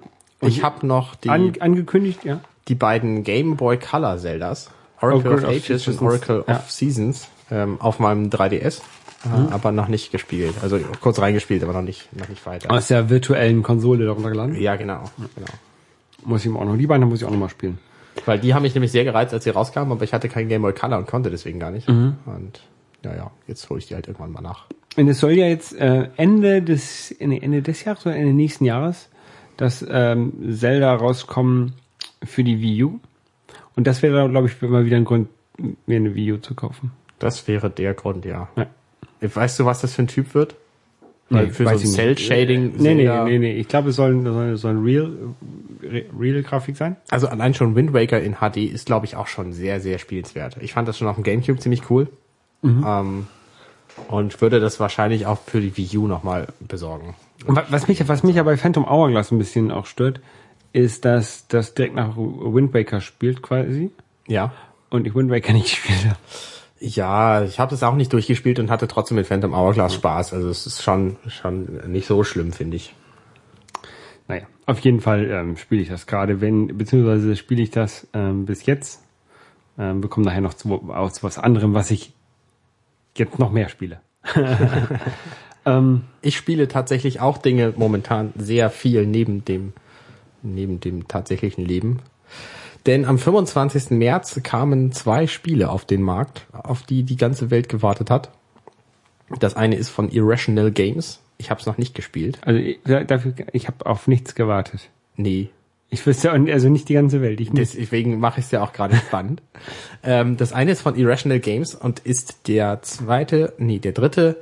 [0.41, 2.41] Ich habe noch die, An, angekündigt, ja.
[2.69, 6.03] die beiden Game Boy Color Zeldas, Oracle Oracle of Ages und Seasons.
[6.03, 6.57] Oracle Ja.
[6.57, 8.83] of Seasons, ähm, auf meinem 3DS,
[9.25, 10.55] äh, aber noch nicht gespielt.
[10.63, 12.71] Also kurz reingespielt, aber noch nicht, noch nicht weiter.
[12.71, 14.61] Aus der virtuellen Konsole darunter geladen.
[14.61, 15.49] Ja, genau, genau.
[16.25, 16.77] Muss ich ihm auch noch.
[16.77, 17.79] Die beiden muss ich auch noch mal spielen.
[18.27, 20.63] Weil die haben mich nämlich sehr gereizt, als sie rauskamen, aber ich hatte kein Game
[20.63, 21.89] Boy Color und konnte deswegen gar nicht.
[21.89, 22.63] Und
[23.05, 24.67] ja, ja, jetzt hole ich die halt irgendwann mal nach.
[24.97, 28.65] Und es soll ja jetzt äh, Ende des nee, Ende des Jahres oder Ende nächsten
[28.65, 29.09] Jahres
[29.57, 31.75] das ähm, Zelda rauskommen
[32.23, 33.01] für die Wii U.
[33.77, 35.29] Und das wäre, glaube ich, immer wieder ein Grund,
[35.87, 36.93] mir eine Wii U zu kaufen.
[37.19, 38.49] Das wäre der Grund, ja.
[38.57, 38.67] Ja.
[39.21, 40.55] Weißt du, was das für ein Typ wird?
[41.31, 41.95] Weil für so ich nicht.
[41.95, 42.75] Cell-Shading.
[42.77, 43.53] Nee, nee, nee, nee.
[43.55, 45.11] Ich glaube, es soll, soll, soll Real,
[45.83, 46.97] Re- Real Grafik sein.
[47.11, 50.59] Also allein schon Wind Waker in HD ist, glaube ich, auch schon sehr, sehr spielenswert.
[50.61, 52.09] Ich fand das schon auf dem Gamecube ziemlich cool.
[52.63, 53.27] Ähm,
[54.09, 57.15] und würde das wahrscheinlich auch für die Wii U nochmal besorgen.
[57.47, 60.21] Und was mich, was mich ja bei Phantom Hourglass ein bisschen auch stört,
[60.73, 63.91] ist, dass das direkt nach Wind Waker spielt quasi.
[64.27, 64.53] Ja.
[64.91, 66.19] Und ich Wind Waker nicht gespielt habe.
[66.81, 70.35] Ja, ich habe das auch nicht durchgespielt und hatte trotzdem mit Phantom Hourglass Spaß.
[70.35, 72.95] Also es ist schon, schon nicht so schlimm, finde ich.
[74.27, 78.47] Naja, auf jeden Fall ähm, spiele ich das gerade, wenn, beziehungsweise spiele ich das ähm,
[78.47, 79.03] bis jetzt.
[79.79, 82.13] Ähm, bekomme nachher noch zu, aus was anderem, was ich
[83.17, 84.01] jetzt noch mehr spiele.
[85.67, 89.73] ähm, Ich spiele tatsächlich auch Dinge momentan sehr viel neben dem,
[90.43, 92.01] neben dem tatsächlichen Leben.
[92.87, 93.91] Denn am 25.
[93.91, 98.31] März kamen zwei Spiele auf den Markt, auf die die ganze Welt gewartet hat.
[99.41, 101.21] Das eine ist von Irrational Games.
[101.39, 102.39] Ich habe es noch nicht gespielt.
[102.43, 104.91] also ich, dafür, ich habe auf nichts gewartet.
[105.17, 105.49] Nee,
[105.91, 107.41] Ich wüsste also nicht die ganze Welt.
[107.53, 109.43] Deswegen mache ich es ja auch gerade spannend.
[110.07, 114.37] Ähm, das eine ist von Irrational Games und ist der zweite, nee, der dritte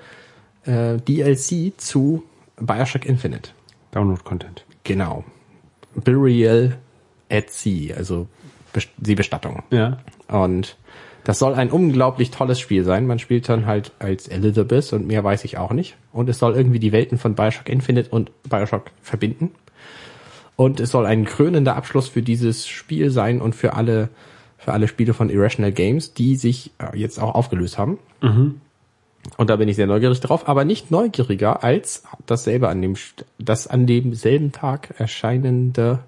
[0.64, 2.24] äh, DLC zu
[2.56, 3.50] Bioshock Infinite.
[3.92, 4.64] Download-Content.
[4.82, 5.22] Genau.
[5.94, 6.78] Burial
[7.32, 8.28] at Sea, also
[8.96, 9.62] die Bestattung.
[9.70, 9.98] Ja.
[10.28, 10.76] Und
[11.24, 13.06] das soll ein unglaublich tolles Spiel sein.
[13.06, 15.96] Man spielt dann halt als Elizabeth und mehr weiß ich auch nicht.
[16.12, 19.52] Und es soll irgendwie die Welten von Bioshock Infinite und Bioshock verbinden.
[20.56, 24.08] Und es soll ein krönender Abschluss für dieses Spiel sein und für alle,
[24.58, 27.98] für alle Spiele von Irrational Games, die sich äh, jetzt auch aufgelöst haben.
[29.36, 32.96] Und da bin ich sehr neugierig drauf, aber nicht neugieriger als dasselbe an dem,
[33.38, 36.00] das an demselben Tag erscheinende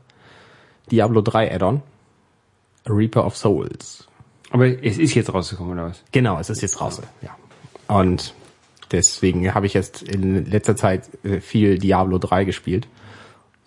[0.90, 1.82] Diablo 3 Add-on.
[2.86, 4.06] Reaper of Souls.
[4.50, 6.02] Aber es ist jetzt rausgekommen, oder was?
[6.12, 7.00] Genau, es ist jetzt raus.
[7.22, 7.30] Ja.
[7.88, 8.34] Und
[8.92, 12.86] deswegen habe ich jetzt in letzter Zeit äh, viel Diablo 3 gespielt.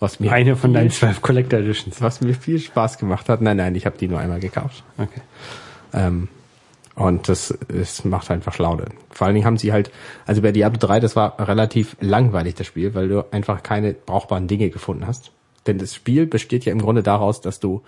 [0.00, 2.00] Was mir, Eine von deinen zwölf Collector Editions.
[2.00, 3.40] was mir viel Spaß gemacht hat.
[3.40, 4.84] Nein, nein, ich habe die nur einmal gekauft.
[4.96, 5.20] Okay.
[5.92, 6.28] Ähm,
[6.94, 8.86] und das, es macht einfach Laune.
[9.10, 9.90] Vor allen Dingen haben sie halt,
[10.26, 14.46] also bei Diablo 3, das war relativ langweilig, das Spiel, weil du einfach keine brauchbaren
[14.46, 15.32] Dinge gefunden hast.
[15.68, 17.82] Denn das Spiel besteht ja im Grunde daraus, dass du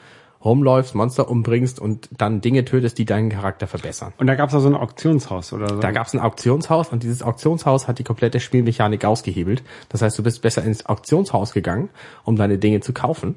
[0.44, 4.12] rumläufst, Monster umbringst und dann Dinge tötest, die deinen Charakter verbessern.
[4.18, 5.80] Und da gab es auch so ein Auktionshaus, oder so?
[5.80, 9.62] Da gab es ein Auktionshaus und dieses Auktionshaus hat die komplette Spielmechanik ausgehebelt.
[9.90, 11.90] Das heißt, du bist besser ins Auktionshaus gegangen,
[12.24, 13.36] um deine Dinge zu kaufen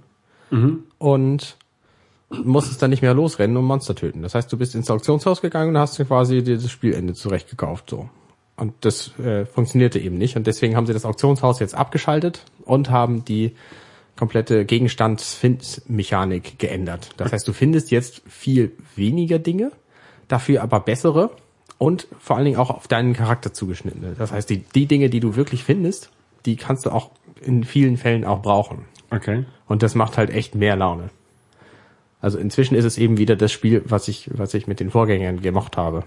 [0.97, 1.58] und
[2.29, 4.21] musstest dann nicht mehr losrennen und Monster töten.
[4.21, 7.89] Das heißt, du bist ins Auktionshaus gegangen und hast dir quasi dir das Spielende zurechtgekauft
[7.89, 8.10] so.
[8.56, 12.91] Und das äh, funktionierte eben nicht und deswegen haben sie das Auktionshaus jetzt abgeschaltet und
[12.91, 13.56] haben die
[14.17, 17.10] komplette Gegenstandsfindmechanik geändert.
[17.17, 19.71] Das heißt, du findest jetzt viel weniger Dinge,
[20.28, 21.32] dafür aber bessere
[21.78, 24.15] und vor allen Dingen auch auf deinen Charakter zugeschnittene.
[24.17, 26.10] Das heißt, die, die Dinge, die du wirklich findest,
[26.45, 28.86] die kannst du auch in vielen Fällen auch brauchen.
[29.10, 29.45] Okay.
[29.67, 31.10] Und das macht halt echt mehr Laune.
[32.21, 35.41] Also inzwischen ist es eben wieder das Spiel, was ich, was ich mit den Vorgängern
[35.41, 36.04] gemocht habe.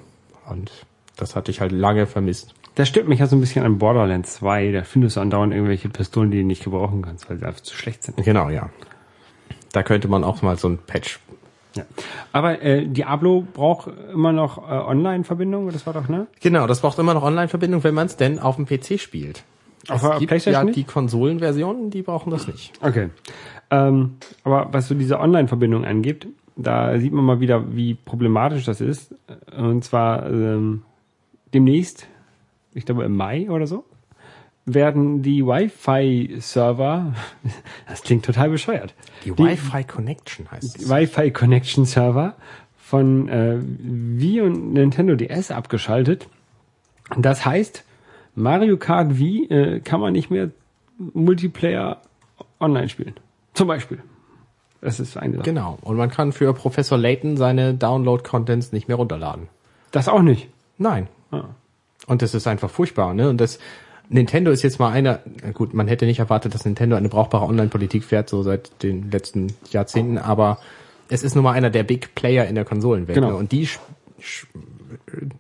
[0.49, 0.71] Und
[1.17, 2.55] das hatte ich halt lange vermisst.
[2.77, 4.71] Das stört mich ja so ein bisschen an Borderlands 2.
[4.71, 7.75] Da findest du andauernd irgendwelche Pistolen, die du nicht gebrauchen kannst, weil sie einfach zu
[7.75, 8.23] schlecht sind.
[8.23, 8.69] Genau, ja.
[9.73, 11.19] Da könnte man auch mal so ein Patch.
[11.75, 11.85] Ja.
[12.33, 16.27] Aber äh, Diablo braucht immer noch äh, Online-Verbindung, das war doch, ne?
[16.41, 19.43] Genau, das braucht immer noch Online-Verbindung, wenn man es denn auf dem PC spielt.
[19.89, 20.77] Auf es gibt PlayStation ja nicht?
[20.77, 22.73] die Konsolenversionen, die brauchen das nicht.
[22.83, 23.09] Okay.
[23.71, 28.83] Ähm, aber was so diese Online-Verbindung angeht, da sieht man mal wieder, wie problematisch das
[28.83, 29.15] ist.
[29.57, 30.83] Und zwar ähm,
[31.55, 32.09] demnächst,
[32.77, 33.85] ich glaube im Mai oder so,
[34.65, 37.15] werden die Wi-Fi-Server,
[37.89, 40.91] das klingt total bescheuert, Die, Wi-Fi Connection heißt es.
[40.91, 42.35] Wi-Fi Connection Server
[42.77, 46.29] von äh, Wii und Nintendo DS abgeschaltet.
[47.17, 47.85] Das heißt,
[48.35, 50.51] Mario Kart Wii äh, kann man nicht mehr
[50.99, 52.01] Multiplayer
[52.61, 53.15] online spielen.
[53.55, 53.99] Zum Beispiel.
[54.81, 55.45] Das ist eine Sache.
[55.45, 55.79] Genau.
[55.83, 59.49] Und man kann für Professor Layton seine Download-Contents nicht mehr runterladen.
[59.91, 60.49] Das auch nicht.
[60.79, 61.09] Nein.
[61.31, 61.45] Ah.
[62.07, 63.29] Und das ist einfach furchtbar, ne?
[63.29, 63.59] Und das
[64.09, 67.45] Nintendo ist jetzt mal einer, na gut, man hätte nicht erwartet, dass Nintendo eine brauchbare
[67.47, 70.59] Online-Politik fährt, so seit den letzten Jahrzehnten, aber
[71.09, 73.17] es ist nun mal einer der Big Player in der Konsolenwelt.
[73.17, 73.31] Genau.
[73.31, 73.37] Ne?
[73.37, 73.79] Und die, sch-
[74.21, 74.47] sch-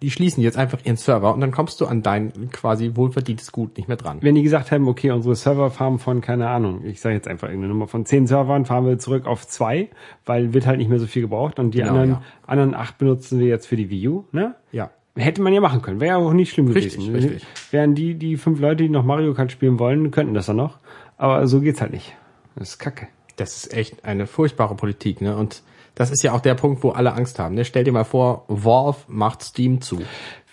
[0.03, 3.77] die schließen jetzt einfach ihren Server und dann kommst du an dein quasi wohlverdientes Gut
[3.77, 4.19] nicht mehr dran.
[4.21, 7.47] Wenn die gesagt haben, okay, unsere Server fahren von, keine Ahnung, ich sage jetzt einfach
[7.49, 9.91] irgendeine Nummer, von zehn Servern fahren wir zurück auf zwei,
[10.25, 12.23] weil wird halt nicht mehr so viel gebraucht und die Genau, anderen, ja.
[12.49, 14.57] anderen acht benutzen wir jetzt für die Wii U, ne?
[14.73, 14.91] Ja.
[15.17, 16.01] Hätte man ja machen können.
[16.01, 17.15] Wäre ja auch nicht schlimm Richtig, gewesen.
[17.15, 17.47] richtig.
[17.71, 20.79] Wären die, die fünf Leute, die noch Mario Kart spielen wollen, könnten das dann noch.
[21.17, 22.15] Aber so geht's halt nicht.
[22.55, 23.09] Das ist kacke.
[23.37, 25.37] Das ist echt eine furchtbare Politik, ne?
[25.37, 25.63] Und
[25.95, 27.55] das ist ja auch der Punkt, wo alle Angst haben.
[27.55, 27.65] Ne?
[27.65, 30.03] Stell dir mal vor, Valve macht Steam zu.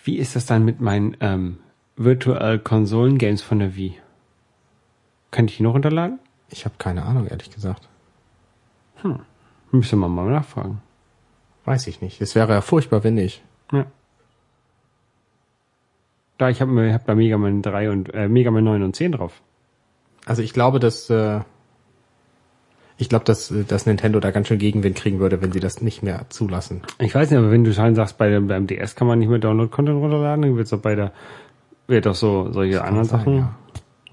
[0.02, 1.58] Wie ist das dann mit meinen ähm,
[1.96, 3.94] Virtual Konsolen Games von der Wii?
[5.30, 6.18] Kann ich die noch runterladen?
[6.50, 7.88] Ich habe keine Ahnung, ehrlich gesagt.
[9.70, 10.80] Müsste man mal nachfragen.
[11.66, 12.20] Weiß ich nicht.
[12.20, 13.42] Es wäre ja furchtbar, wenn nicht.
[13.72, 13.86] Ja.
[16.44, 18.94] Da, ich habe mir hab da Mega Man 3 und äh, Mega Man 9 und
[18.94, 19.40] 10 drauf.
[20.26, 21.40] Also ich glaube, dass äh,
[22.98, 25.80] ich glaube, dass, äh, dass Nintendo da ganz schön Gegenwind kriegen würde, wenn sie das
[25.80, 26.82] nicht mehr zulassen.
[26.98, 29.30] Ich weiß nicht, aber wenn du schon sagst, bei dem, beim DS kann man nicht
[29.30, 31.12] mehr Download-Content runterladen, dann wird's doch bei der,
[31.86, 33.36] wird doch so solche anderen sein, Sachen.
[33.38, 33.54] ja.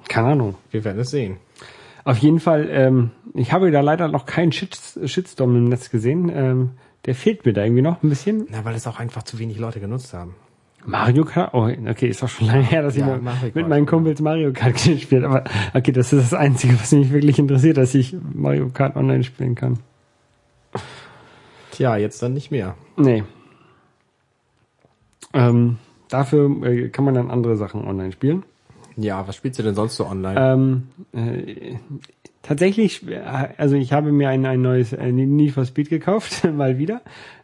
[0.07, 0.55] Keine Ahnung.
[0.69, 1.35] Wir werden es sehen.
[2.05, 6.31] Auf jeden Fall, ähm, ich habe da leider noch keinen Shit, Shitstorm im Netz gesehen.
[6.33, 6.69] Ähm,
[7.03, 8.47] der fehlt mir da irgendwie noch ein bisschen.
[8.49, 10.33] Na, weil es auch einfach zu wenig Leute genutzt haben.
[10.85, 11.53] Mario Kart?
[11.53, 14.51] Oh, okay, ist doch schon lange her, dass Ja, ich mit Kart, meinen Kumpels Mario
[14.51, 15.41] Kart gespielt habe.
[15.41, 19.23] Aber okay, das ist das Einzige, was mich wirklich interessiert, dass ich Mario Kart online
[19.23, 19.79] spielen kann.
[21.71, 22.75] Tja, jetzt dann nicht mehr.
[22.97, 23.23] Nee.
[25.33, 25.77] Ähm,
[26.09, 28.43] dafür äh, kann man dann andere Sachen online spielen.
[28.97, 30.39] Ja, was spielst du denn sonst so online?
[30.39, 31.75] Ähm, äh,
[32.41, 33.21] tatsächlich, äh,
[33.57, 37.01] also ich habe mir ein, ein neues äh, Need for Speed gekauft, mal wieder.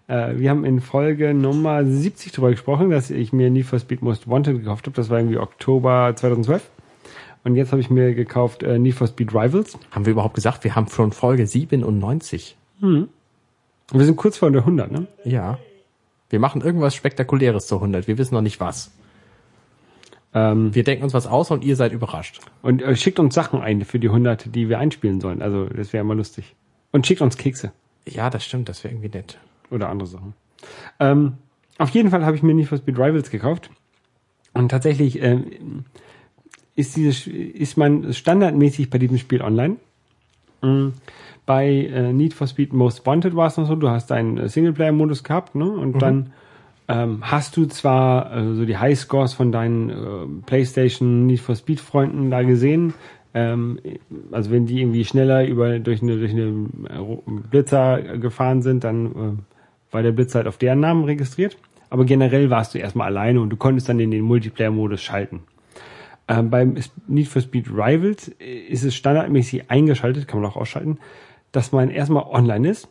[0.07, 4.01] Äh, wir haben in Folge Nummer 70 darüber gesprochen, dass ich mir Need for Speed
[4.01, 4.95] Most Wanted gekauft habe.
[4.95, 6.69] Das war irgendwie Oktober 2012.
[7.43, 9.77] Und jetzt habe ich mir gekauft äh, Need for Speed Rivals.
[9.91, 12.57] Haben wir überhaupt gesagt, wir haben schon Folge 97?
[12.79, 15.07] Wir sind kurz vor der 100, ne?
[15.23, 15.57] Ja.
[16.29, 18.07] Wir machen irgendwas Spektakuläres zur 100.
[18.07, 18.91] Wir wissen noch nicht was.
[20.33, 22.41] Ähm, Wir denken uns was aus und ihr seid überrascht.
[22.61, 25.41] und äh, schickt uns Sachen ein für die 100, die wir einspielen sollen.
[25.41, 26.55] Also das wäre immer lustig.
[26.91, 27.71] Und schickt uns Kekse
[28.07, 28.67] Ja, das stimmt.
[28.67, 29.37] Das wäre irgendwie nett.
[29.71, 30.33] Oder andere Sachen.
[30.99, 31.33] Ähm,
[31.77, 33.69] auf jeden Fall habe ich mir Need for Speed Rivals gekauft.
[34.53, 35.85] Und tatsächlich ähm,
[36.75, 39.77] ist dieses ist man standardmäßig bei diesem Spiel online.
[40.61, 40.89] Mm,
[41.45, 44.49] Bei äh, Need for Speed Most Wanted war es noch so, du hast einen äh,
[44.49, 45.69] Singleplayer-Modus gehabt, ne?
[45.69, 46.33] Und dann
[46.87, 51.79] ähm, hast du zwar äh, so die Highscores von deinen äh, PlayStation Need for Speed
[51.79, 52.93] Freunden da gesehen,
[53.33, 53.79] ähm,
[54.31, 59.05] also wenn die irgendwie schneller über durch eine durch eine äh, Blitzer gefahren sind, dann
[59.05, 59.56] äh,
[59.97, 61.57] war der Blitzer halt auf deren Namen registriert.
[61.89, 65.41] Aber generell warst du erstmal alleine und du konntest dann in den Multiplayer-Modus schalten.
[66.27, 66.75] Ähm, beim
[67.07, 70.99] Need for Speed Rivals äh, ist es standardmäßig eingeschaltet, kann man auch ausschalten,
[71.51, 72.89] dass man erstmal online ist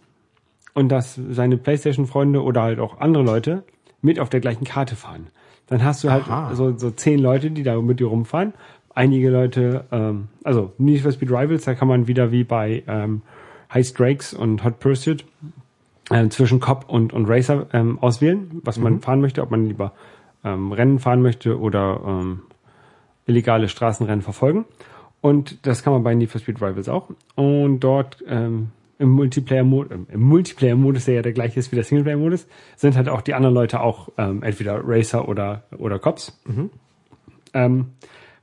[0.75, 3.63] und dass seine Playstation-Freunde oder halt auch andere Leute
[4.03, 5.29] mit auf der gleichen Karte fahren.
[5.69, 6.55] Dann hast du halt Aha.
[6.55, 8.53] so, so zehn Leute, die da mit dir rumfahren.
[8.95, 13.23] Einige Leute, ähm, also Need for Speed Rivals, da kann man wieder wie bei ähm,
[13.73, 15.25] High Strakes und Hot Pursuit
[16.11, 19.93] ähm, zwischen Cop und, und Racer ähm, auswählen, was man fahren möchte, ob man lieber
[20.45, 22.43] ähm, Rennen fahren möchte oder ähm,
[23.27, 24.65] illegale Straßenrennen verfolgen.
[25.21, 27.11] Und das kann man bei Need for Speed Rivals auch.
[27.35, 31.85] Und dort ähm, im Multiplayer-Modus, ähm, im Multiplayer-Modus, der ja der gleiche ist wie der
[31.85, 36.41] Singleplayer-Modus, sind halt auch die anderen Leute auch ähm, entweder Racer oder, oder Cops.
[37.53, 37.87] Ähm,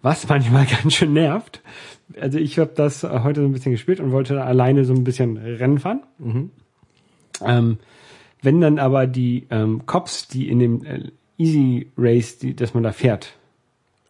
[0.01, 1.61] was manchmal ganz schön nervt.
[2.19, 4.93] Also ich habe das äh, heute so ein bisschen gespielt und wollte da alleine so
[4.93, 6.03] ein bisschen Rennen fahren.
[7.41, 7.77] Ähm,
[8.41, 12.83] wenn dann aber die ähm, Cops, die in dem äh, Easy Race, die, dass man
[12.83, 13.37] da fährt,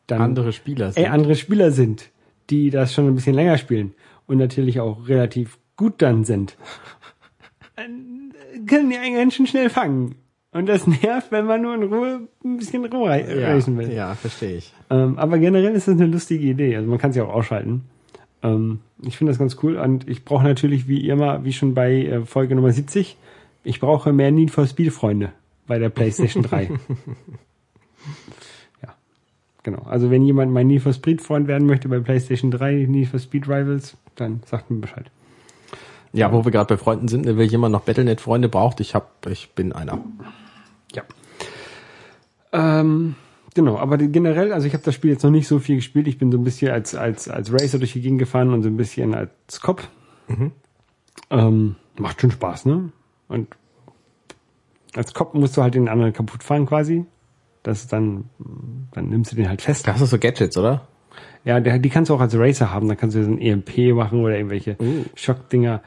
[0.07, 1.03] dann Andere Spieler sind.
[1.03, 2.09] äh, andere Spieler sind,
[2.49, 3.93] die das schon ein bisschen länger spielen
[4.27, 6.57] und natürlich auch relativ gut dann sind,
[7.75, 8.33] dann
[8.67, 10.15] können die einen ganz schön schnell fangen.
[10.51, 13.91] Und das nervt, wenn man nur in Ruhe ein bisschen rumreisen will.
[13.91, 14.73] ja, verstehe ich.
[14.89, 16.75] Ähm, aber generell ist das eine lustige Idee.
[16.75, 17.85] Also man kann sie auch ausschalten.
[18.43, 22.05] Ähm, ich finde das ganz cool und ich brauche natürlich wie immer, wie schon bei
[22.05, 23.17] äh, Folge Nummer 70,
[23.63, 25.31] ich brauche mehr Need for Speed Freunde
[25.67, 26.63] bei der PlayStation 3.
[28.83, 28.95] ja,
[29.63, 29.83] genau.
[29.83, 33.19] Also wenn jemand mein Need for Speed Freund werden möchte bei PlayStation 3, Need for
[33.19, 35.05] Speed Rivals, dann sagt mir Bescheid.
[36.11, 39.49] Ja, wo wir gerade bei Freunden sind, wenn jemand noch Battlenet-Freunde braucht, ich hab, ich
[39.55, 39.99] bin einer.
[40.93, 41.03] Ja.
[42.51, 43.15] Ähm,
[43.53, 46.07] genau, aber generell, also ich habe das Spiel jetzt noch nicht so viel gespielt.
[46.07, 48.69] Ich bin so ein bisschen als, als, als Racer durch die Gegend gefahren und so
[48.69, 49.87] ein bisschen als Cop.
[51.29, 52.91] Ähm, macht schon Spaß, ne?
[53.27, 53.47] Und
[54.95, 57.05] als Cop musst du halt den anderen kaputt fahren quasi.
[57.63, 58.25] Das ist dann,
[58.91, 59.87] dann nimmst du den halt fest.
[59.87, 60.87] Da hast du so Gadgets, oder?
[61.45, 62.87] Ja, der, die kannst du auch als Racer haben.
[62.87, 65.05] Dann kannst du so ein EMP machen oder irgendwelche Uh.
[65.15, 65.81] Schockdinger.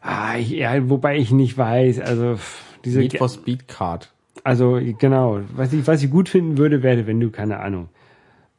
[0.00, 2.38] Ah, ich, ja, wobei ich nicht weiß, also
[2.84, 4.12] diese Need for Speed Card.
[4.44, 7.88] Also genau, was ich, was ich gut finden würde, wäre, wenn du, keine Ahnung,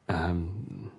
[0.07, 0.47] ähm,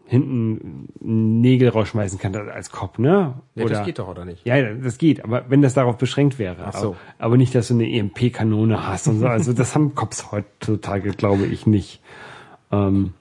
[0.07, 3.35] hinten Nägel rausschmeißen kannst als Kopf, ne?
[3.55, 4.45] Ja, das geht doch, oder nicht?
[4.45, 6.57] Ja, das geht, aber wenn das darauf beschränkt wäre.
[6.65, 6.87] Ach so.
[6.89, 9.27] Aber, aber nicht, dass du eine EMP-Kanone hast und so.
[9.27, 12.01] Also das haben Cops heutzutage, glaube ich, nicht.
[12.73, 13.15] Ähm,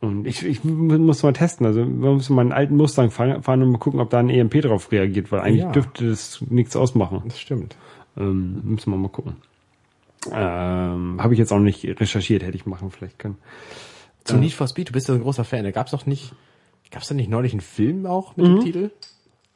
[0.00, 1.66] und ich, ich muss mal testen.
[1.66, 4.30] Also man muss mal einen alten Mustang fahren, fahren und mal gucken, ob da ein
[4.30, 5.72] EMP drauf reagiert, weil eigentlich Ja.
[5.72, 7.22] dürfte das nichts ausmachen.
[7.24, 7.76] Das stimmt.
[8.16, 9.36] Ähm, müssen wir mal gucken.
[10.32, 13.38] Ähm, Habe ich jetzt auch nicht recherchiert, hätte ich machen vielleicht können.
[14.24, 15.64] Zu Need for Speed, du bist ja so ein großer Fan.
[15.64, 16.34] Da gab's doch nicht,
[16.90, 18.90] gab's da nicht neulich einen Film auch mit dem Titel?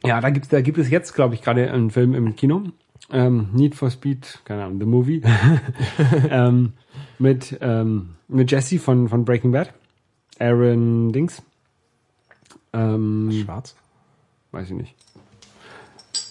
[0.05, 2.65] Ja, da gibt's, da gibt es jetzt, glaube ich, gerade einen Film im Kino.
[3.11, 5.23] Ähm, Need for Speed, keine Ahnung, The Movie.
[6.31, 6.73] ähm,
[7.19, 9.73] mit, ähm, mit Jesse von, von Breaking Bad.
[10.39, 11.43] Aaron Dings.
[12.73, 13.77] Ähm, Schwarz.
[14.51, 14.95] weiß ich nicht.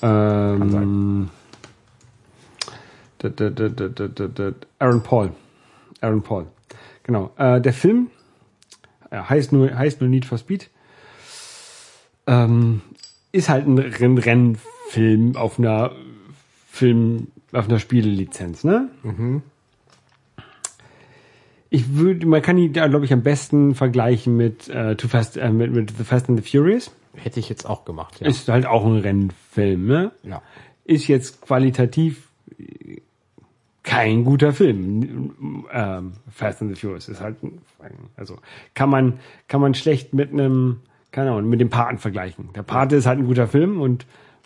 [0.01, 1.30] Ähm, sein.
[2.69, 2.80] da, da, da, da, da, da,
[3.11, 3.11] da,
[4.79, 5.31] Aaron Paul.
[6.01, 6.47] Aaron Paul.
[7.03, 7.31] Genau.
[7.38, 8.10] Äh, der Film
[9.10, 10.69] äh, heißt nur heißt nur Need for Speed.
[12.27, 12.81] Ähm,
[13.31, 15.91] ist halt ein Renn Rennfilm auf einer
[16.69, 18.89] Film auf einer Spielelizenz, ne?
[21.69, 25.38] Ich würde, man kann die da glaube ich am besten vergleichen mit äh, Too Fast,
[25.38, 26.91] äh, mit, mit The Fast and the Furious.
[27.13, 28.27] Hätte ich jetzt auch gemacht, ja.
[28.27, 30.12] Ist halt auch ein Rennfilm, ne?
[30.23, 30.41] ja.
[30.86, 32.31] Ist jetzt qualitativ
[33.91, 35.65] kein guter Film.
[35.73, 37.36] Ähm, Fast and the Furious ist halt,
[38.15, 38.38] also
[38.73, 40.80] kann man kann man schlecht mit einem,
[41.12, 42.49] keine Ahnung, mit dem Paten vergleichen.
[42.56, 44.06] Der Pate ist halt ein guter Film und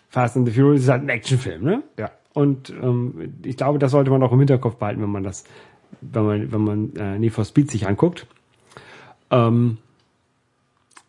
[0.09, 1.83] Fast and the Furious ist halt ein Actionfilm, ne?
[1.99, 2.09] Ja.
[2.33, 5.43] und ähm, ich glaube, das sollte man auch im Hinterkopf behalten, wenn man das,
[6.01, 8.25] wenn man, wenn man äh, Need for Speed sich anguckt.
[9.29, 9.77] Ähm,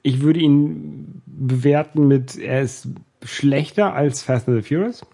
[0.03, 2.88] ich würde ihn bewerten mit, er ist
[3.25, 5.07] schlechter als Fast and the Furious,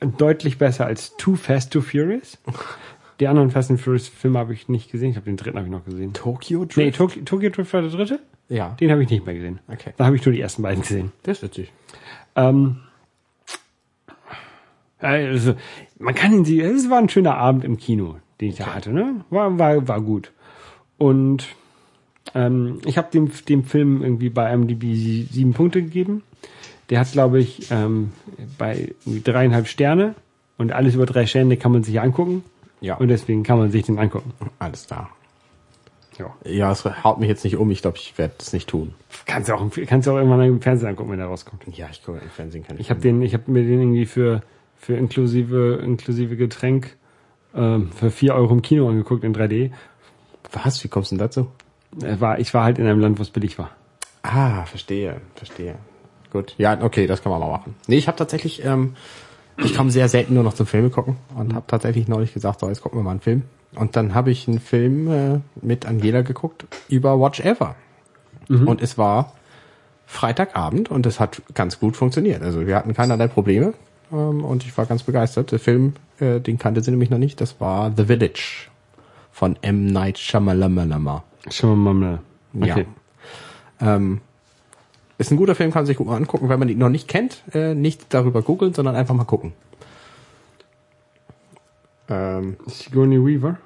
[0.00, 2.38] deutlich besser als Too Fast, Too Furious.
[3.20, 5.10] Die anderen Fast and Furious Filme habe ich nicht gesehen.
[5.10, 6.12] Ich habe den dritten habe ich noch gesehen.
[6.12, 6.76] Tokyo Drift?
[6.76, 8.20] Nee, Tokyo, Tokyo Drift war der dritte.
[8.48, 8.76] Ja.
[8.78, 9.58] Den habe ich nicht mehr gesehen.
[9.68, 9.92] Okay.
[9.96, 11.12] Da habe ich nur die ersten beiden gesehen.
[11.22, 11.72] Das ist witzig.
[12.34, 12.76] Ähm,
[14.98, 15.54] also,
[15.98, 18.92] man kann ihn sehen, es war ein schöner Abend im Kino, den ich da hatte,
[18.92, 19.24] ne?
[19.30, 20.32] War, war, war gut.
[20.98, 21.46] Und
[22.34, 24.82] ähm, ich habe dem, dem Film irgendwie bei IMDb
[25.30, 26.22] sieben Punkte gegeben.
[26.90, 28.12] Der hat, glaube ich, ähm,
[28.58, 30.14] bei dreieinhalb Sterne
[30.58, 32.44] und alles über drei Sterne kann man sich angucken.
[32.80, 32.96] Ja.
[32.96, 34.32] Und deswegen kann man sich den angucken.
[34.58, 35.10] Alles klar.
[36.18, 36.34] Ja.
[36.44, 37.70] Ja, es haut mich jetzt nicht um.
[37.70, 38.94] Ich glaube, ich werde das nicht tun.
[39.26, 41.64] Kannst du auch, kannst du auch irgendwann im Fernsehen angucken, wenn der rauskommt.
[41.76, 44.42] Ja, ich gucke im Fernsehen kann Ich habe den, ich habe mir den irgendwie für
[44.78, 46.96] für inklusive inklusive Getränk
[47.54, 49.72] ähm, für vier Euro im Kino angeguckt in 3D.
[50.52, 50.82] Was?
[50.84, 51.50] Wie kommst du denn dazu?
[52.02, 53.70] Äh, War, ich war halt in einem Land, wo es billig war.
[54.22, 55.76] Ah, verstehe, verstehe.
[56.36, 56.54] Gut.
[56.58, 57.74] Ja, okay, das kann man mal machen.
[57.86, 58.94] Nee, ich habe tatsächlich, ähm,
[59.56, 62.68] ich komme sehr selten nur noch zum Filme gucken und habe tatsächlich neulich gesagt, so,
[62.68, 63.42] jetzt gucken wir mal einen Film.
[63.74, 67.74] Und dann habe ich einen Film äh, mit Angela geguckt über Watch Ever.
[68.48, 69.32] Und es war
[70.06, 72.42] Freitagabend und es hat ganz gut funktioniert.
[72.42, 73.72] Also wir hatten keinerlei Probleme
[74.12, 75.52] ähm, und ich war ganz begeistert.
[75.52, 78.68] Der Film, äh, den kannte sie nämlich noch nicht, das war The Village
[79.32, 79.86] von M.
[79.86, 80.74] Night Shyamalan.
[80.74, 81.22] Wir mal.
[83.80, 83.96] Ja.
[83.96, 84.20] Ähm,
[85.18, 86.48] ist ein guter Film, kann man sich gut mal angucken.
[86.48, 89.52] Wenn man ihn noch nicht kennt, äh, nicht darüber googeln, sondern einfach mal gucken.
[92.08, 93.56] Ähm, Sigourney Weaver.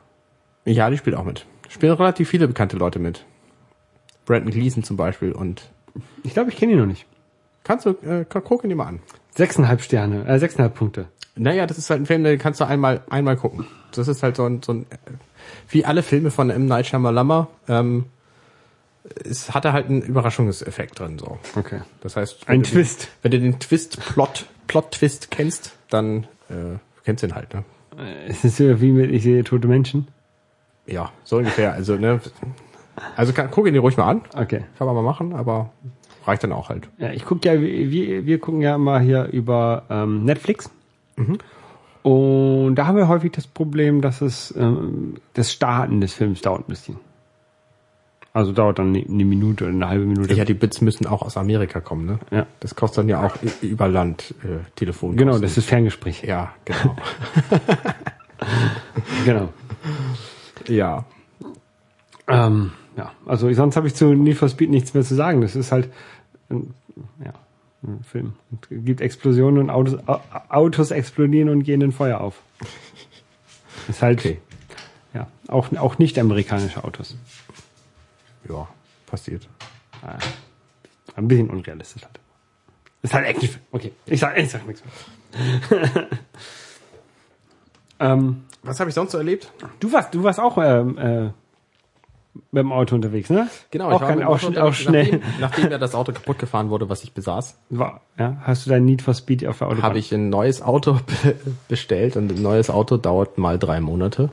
[0.64, 1.46] ja, die spielt auch mit.
[1.68, 3.24] Spielen relativ viele bekannte Leute mit.
[4.24, 5.70] Brandon Gleason zum Beispiel und
[6.22, 7.06] Ich glaube, ich kenne ihn noch nicht.
[7.64, 9.00] kannst du, äh, gu- gucken die mal an.
[9.34, 11.06] Sechseinhalb Sterne, äh, sechseinhalb Punkte.
[11.36, 13.66] Naja, das ist halt ein Film, den kannst du einmal, einmal gucken.
[13.92, 14.96] Das ist halt so ein, so ein äh,
[15.68, 16.66] wie alle Filme von M.
[16.66, 18.04] Night Shyamalan, ähm,
[19.24, 21.38] es hatte halt einen Überraschungseffekt drin, so.
[21.56, 21.80] Okay.
[22.00, 23.02] Das heißt, Ein du Twist.
[23.02, 27.64] Den, wenn du den Twist, Plot, Plot-Twist kennst, dann äh, kennst du ihn halt, ne?
[28.28, 30.08] Es ist so wie mit Ich sehe tote Menschen.
[30.86, 31.72] Ja, so ungefähr.
[31.72, 32.20] Also, ne?
[33.16, 34.22] Also kann, guck ihn dir ruhig mal an.
[34.34, 34.64] Okay.
[34.78, 35.70] Kann man mal machen, aber
[36.26, 36.88] reicht dann auch halt.
[36.98, 40.70] Ja, ich gucke ja, wir, wir gucken ja immer hier über ähm, Netflix.
[42.02, 46.62] Und da haben wir häufig das Problem, dass es ähm, das Starten des Films dauert
[46.62, 46.96] ein bisschen.
[48.32, 50.32] Also dauert dann eine Minute oder eine halbe Minute.
[50.34, 52.18] Ja, die Bits müssen auch aus Amerika kommen, ne?
[52.30, 52.46] Ja.
[52.60, 55.16] Das kostet dann ja auch über Land äh, Telefon.
[55.16, 56.22] Genau, das ist Ferngespräch.
[56.22, 56.96] Ja, genau.
[59.24, 59.50] Genau.
[60.66, 61.04] ja.
[62.28, 65.40] Ähm, ja, also sonst habe ich zu Need for Speed nichts mehr zu sagen.
[65.42, 65.90] Das ist halt
[66.48, 66.72] ein,
[67.24, 67.32] ja,
[67.82, 68.34] ein Film.
[68.70, 72.40] Es gibt Explosionen und Autos, Au- Autos explodieren und gehen in Feuer auf.
[73.88, 74.38] Ist halt Okay.
[75.14, 77.16] ja auch auch nicht amerikanische Autos.
[78.48, 78.68] Ja,
[79.07, 79.48] passiert.
[81.16, 82.18] Ein bisschen unrealistisch halt.
[83.03, 83.48] Ist halt Action.
[83.72, 86.09] Okay, ich sag, ich sag nichts mehr.
[88.00, 89.50] ähm, Was habe ich sonst so erlebt?
[89.81, 91.24] du warst, du warst auch ähm, äh,
[92.53, 93.48] mit dem Auto unterwegs, ne?
[93.81, 95.05] auch, dem auch, Auto schn- auch unterwegs, schnell.
[95.11, 98.70] Nachdem, nachdem ja das Auto kaputt gefahren wurde, was ich besaß, War, ja, hast du
[98.70, 99.83] dein Need for Speed auf der Autobahn?
[99.85, 101.37] habe ich ein neues Auto be-
[101.68, 104.31] bestellt und ein neues Auto dauert mal drei Monate,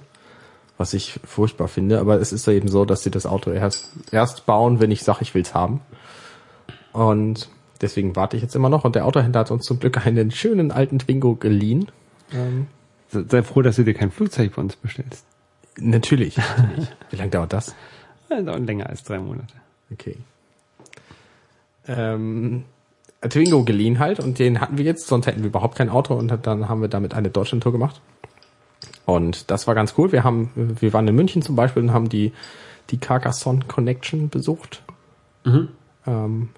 [0.77, 1.99] was ich furchtbar finde.
[1.99, 5.03] Aber es ist ja eben so, dass sie das Auto erst, erst bauen, wenn ich
[5.03, 5.81] sage, ich will's haben.
[6.93, 7.49] Und
[7.81, 8.85] deswegen warte ich jetzt immer noch.
[8.85, 11.91] Und der Autohändler hat uns zum Glück einen schönen alten Twingo geliehen.
[13.09, 15.25] Sei sei froh, dass du dir kein Flugzeug bei uns bestellst.
[15.79, 16.37] Natürlich.
[16.37, 16.87] natürlich.
[17.09, 17.75] Wie lange dauert das?
[18.29, 19.53] Das dauert länger als drei Monate.
[19.91, 20.17] Okay.
[21.87, 22.65] Ähm,
[23.21, 26.31] Twingo geliehen halt und den hatten wir jetzt, sonst hätten wir überhaupt kein Auto und
[26.45, 28.01] dann haben wir damit eine Deutschlandtour gemacht.
[29.08, 30.12] Und das war ganz cool.
[30.12, 32.34] Wir haben, wir waren in München zum Beispiel und haben die,
[32.89, 34.84] die Carcassonne Connection besucht.
[36.06, 36.50] Ähm,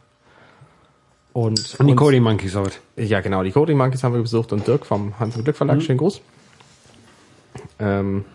[1.31, 2.79] und, Und die Coding Monkeys out.
[2.95, 5.79] ja, genau, die Coding Monkeys haben wir besucht und Dirk vom Hans und Glück Verlag,
[5.83, 6.21] schönen Gruß.
[7.77, 8.25] Ähm,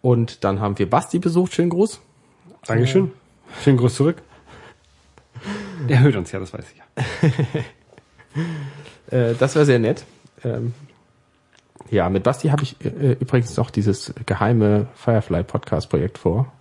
[0.00, 2.00] und dann haben wir Basti besucht, schönen Gruß.
[2.66, 3.12] Dankeschön.
[3.62, 4.22] Schönen Gruß zurück.
[5.90, 6.84] Der hört uns ja, das weiß ich ja.
[9.18, 10.04] Äh, das wäre sehr nett.
[10.44, 10.72] Ähm,
[11.90, 16.52] ja, mit Basti habe ich äh, übrigens noch dieses geheime Firefly Podcast Projekt vor.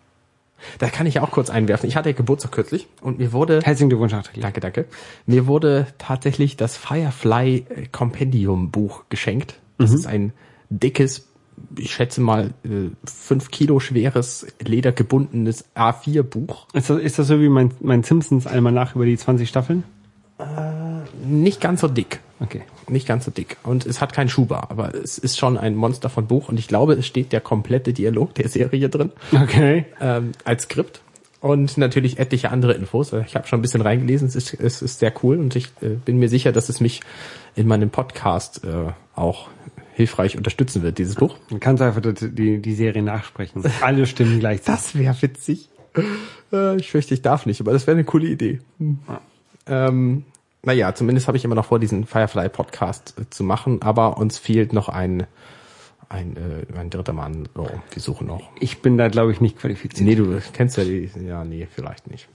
[0.79, 1.87] Da kann ich ja auch kurz einwerfen.
[1.87, 4.43] Ich hatte Geburtstag kürzlich und mir wurde Herzlichen Glückwunsch nachträglich.
[4.43, 4.85] Danke, danke.
[5.25, 9.59] Mir wurde tatsächlich das Firefly äh, Compendium Buch geschenkt.
[9.77, 10.31] Das ist ein
[10.69, 11.27] dickes,
[11.77, 16.67] ich schätze mal äh, fünf Kilo schweres, ledergebundenes A4 Buch.
[16.73, 19.83] Ist das, ist das so wie mein, mein Simpsons Almanach über die 20 Staffeln?
[21.25, 22.19] Nicht ganz so dick.
[22.39, 22.61] Okay.
[22.89, 23.57] Nicht ganz so dick.
[23.63, 26.67] Und es hat keinen Schuber, aber es ist schon ein Monster von Buch und ich
[26.67, 29.11] glaube, es steht der komplette Dialog der Serie drin.
[29.33, 29.85] Okay.
[29.99, 31.01] Ähm, als Skript.
[31.41, 33.13] Und natürlich etliche andere Infos.
[33.13, 35.89] Ich habe schon ein bisschen reingelesen, es ist, es ist sehr cool und ich äh,
[35.89, 37.01] bin mir sicher, dass es mich
[37.55, 39.49] in meinem Podcast äh, auch
[39.93, 41.37] hilfreich unterstützen wird, dieses Buch.
[41.49, 43.63] Du kannst einfach die, die Serie nachsprechen.
[43.81, 44.65] Alle Stimmen gleichzeitig.
[44.75, 45.69] Das wäre witzig.
[46.51, 48.59] Äh, ich fürchte, ich darf nicht, aber das wäre eine coole Idee.
[49.67, 50.23] Ähm,
[50.65, 54.73] naja, zumindest habe ich immer noch vor, diesen Firefly-Podcast äh, zu machen, aber uns fehlt
[54.73, 55.25] noch ein,
[56.09, 57.47] ein, äh, ein dritter Mann.
[57.55, 58.49] So, wir suchen noch.
[58.59, 60.07] Ich bin da, glaube ich, nicht qualifiziert.
[60.07, 62.27] Nee, du kennst ja die, ja, nee, vielleicht nicht.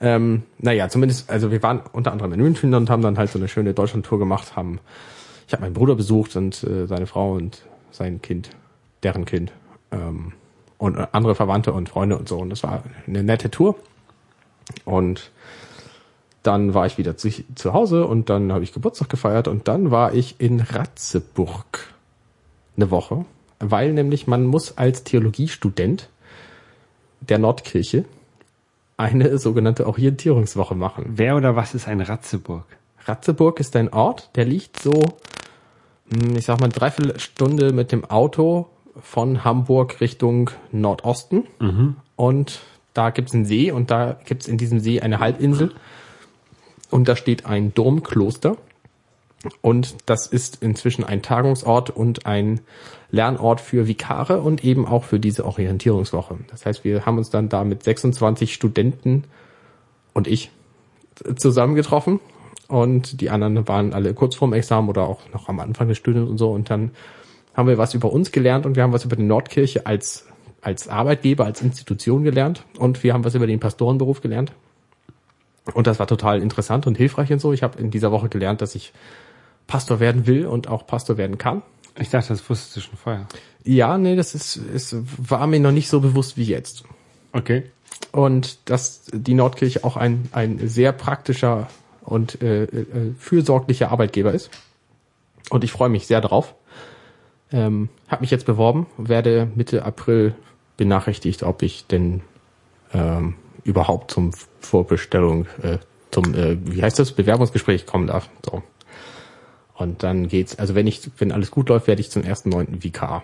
[0.00, 3.38] Ähm, naja, zumindest, also wir waren unter anderem in München und haben dann halt so
[3.38, 4.80] eine schöne Deutschland-Tour gemacht, haben,
[5.46, 8.50] ich habe meinen Bruder besucht und äh, seine Frau und sein Kind,
[9.04, 9.52] deren Kind,
[9.92, 10.32] ähm,
[10.78, 12.38] und andere Verwandte und Freunde und so.
[12.38, 13.76] Und das war eine nette Tour.
[14.84, 15.30] Und
[16.42, 19.90] dann war ich wieder zu, zu Hause und dann habe ich Geburtstag gefeiert und dann
[19.90, 21.92] war ich in Ratzeburg
[22.76, 23.24] eine Woche,
[23.58, 26.08] weil nämlich man muss als Theologiestudent
[27.20, 28.04] der Nordkirche
[28.96, 31.04] eine sogenannte Orientierungswoche machen.
[31.08, 32.64] Wer oder was ist ein Ratzeburg?
[33.06, 34.92] Ratzeburg ist ein Ort, der liegt so,
[36.12, 38.68] hm, ich sag mal, dreiviertel Stunde mit dem Auto
[39.00, 41.44] von Hamburg Richtung Nordosten.
[41.58, 41.96] Mhm.
[42.16, 42.60] Und
[42.94, 45.72] da gibt's einen See und da gibt's in diesem See eine Halbinsel.
[46.92, 48.56] Und da steht ein Domkloster.
[49.60, 52.60] Und das ist inzwischen ein Tagungsort und ein
[53.10, 56.38] Lernort für Vikare und eben auch für diese Orientierungswoche.
[56.48, 59.24] Das heißt, wir haben uns dann da mit 26 Studenten
[60.12, 60.52] und ich
[61.34, 62.20] zusammengetroffen
[62.68, 66.30] und die anderen waren alle kurz vorm Examen oder auch noch am Anfang des Studiums
[66.30, 66.92] und so und dann
[67.54, 70.26] haben wir was über uns gelernt und wir haben was über die Nordkirche als
[70.60, 74.52] als Arbeitgeber, als Institution gelernt und wir haben was über den Pastorenberuf gelernt.
[75.74, 77.52] Und das war total interessant und hilfreich und so.
[77.52, 78.92] Ich habe in dieser Woche gelernt, dass ich
[79.66, 81.62] Pastor werden will und auch Pastor werden kann.
[81.98, 83.26] Ich dachte, das wusstest du schon vorher.
[83.64, 86.84] Ja, nee, das ist, es war mir noch nicht so bewusst wie jetzt.
[87.32, 87.64] Okay.
[88.10, 91.68] Und dass die Nordkirche auch ein, ein sehr praktischer
[92.02, 94.50] und äh, äh, fürsorglicher Arbeitgeber ist.
[95.50, 96.54] Und ich freue mich sehr drauf.
[97.52, 100.34] Ähm, habe mich jetzt beworben, werde Mitte April
[100.76, 102.22] benachrichtigt, ob ich denn
[102.92, 103.34] ähm,
[103.64, 105.78] überhaupt zum Vorbestellung, äh,
[106.10, 108.28] zum, äh, wie heißt das, Bewerbungsgespräch kommen darf.
[108.44, 108.62] So.
[109.74, 112.82] Und dann geht's, also wenn ich, wenn alles gut läuft, werde ich zum 1.9.
[112.82, 113.22] Vikar.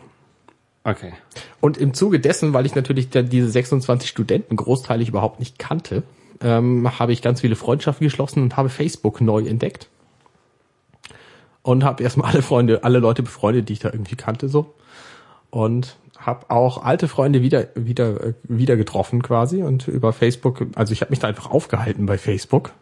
[0.85, 1.13] Okay.
[1.61, 6.03] Und im Zuge dessen, weil ich natürlich dann diese 26 Studenten großteilig überhaupt nicht kannte,
[6.41, 9.89] ähm, habe ich ganz viele Freundschaften geschlossen und habe Facebook neu entdeckt.
[11.63, 14.75] Und habe erstmal alle Freunde, alle Leute befreundet, die ich da irgendwie kannte, so.
[15.51, 20.93] Und habe auch alte Freunde wieder wieder äh, wieder getroffen quasi und über Facebook, also
[20.93, 22.73] ich habe mich da einfach aufgehalten bei Facebook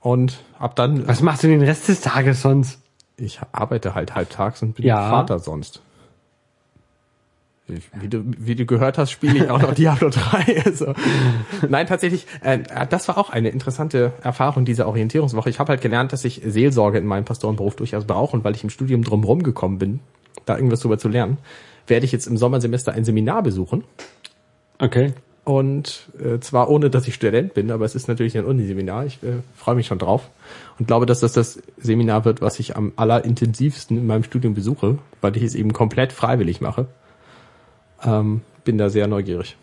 [0.00, 2.80] und habe dann Was machst du den Rest des Tages sonst?
[3.20, 5.10] ich arbeite halt halbtags und bin Ja.
[5.10, 5.82] Vater sonst.
[7.94, 10.62] Wie du, wie du gehört hast, spiele ich auch noch Diablo 3.
[10.66, 10.94] Also.
[11.68, 12.58] Nein, tatsächlich, äh,
[12.88, 15.50] das war auch eine interessante Erfahrung dieser Orientierungswoche.
[15.50, 18.64] Ich habe halt gelernt, dass ich Seelsorge in meinem Pastorenberuf durchaus brauche und weil ich
[18.64, 20.00] im Studium drum rumgekommen bin,
[20.46, 21.38] da irgendwas drüber zu lernen,
[21.90, 23.84] werde ich jetzt im Sommersemester ein Seminar besuchen.
[24.78, 25.12] Okay.
[25.44, 29.06] Und äh, zwar ohne, dass ich Student bin, aber es ist natürlich ein Uniseminar.
[29.06, 30.28] Ich äh, freue mich schon drauf
[30.78, 34.98] und glaube, dass das das Seminar wird, was ich am allerintensivsten in meinem Studium besuche,
[35.20, 36.86] weil ich es eben komplett freiwillig mache.
[38.04, 39.56] Ähm, bin da sehr neugierig.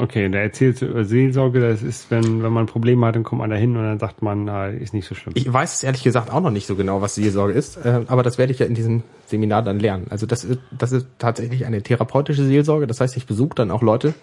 [0.00, 3.40] Okay, da erzählst du über Seelsorge, das ist, wenn, wenn man Probleme hat, dann kommt
[3.40, 5.34] man da hin und dann sagt man, na, ist nicht so schlimm.
[5.36, 8.22] Ich weiß es ehrlich gesagt auch noch nicht so genau, was Seelsorge ist, äh, aber
[8.22, 10.06] das werde ich ja in diesem Seminar dann lernen.
[10.10, 12.86] Also das ist, das ist tatsächlich eine therapeutische Seelsorge.
[12.86, 14.14] Das heißt, ich besuche dann auch Leute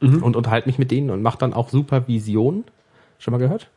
[0.00, 2.62] und unterhalte mich mit denen und mache dann auch Supervision.
[3.18, 3.68] Schon mal gehört?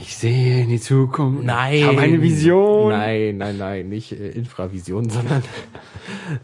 [0.00, 1.44] Ich sehe in die Zukunft.
[1.44, 1.74] Nein.
[1.74, 2.90] Ich habe eine Vision.
[2.90, 5.42] Nein, nein, nein, nicht äh, Infravision, sondern,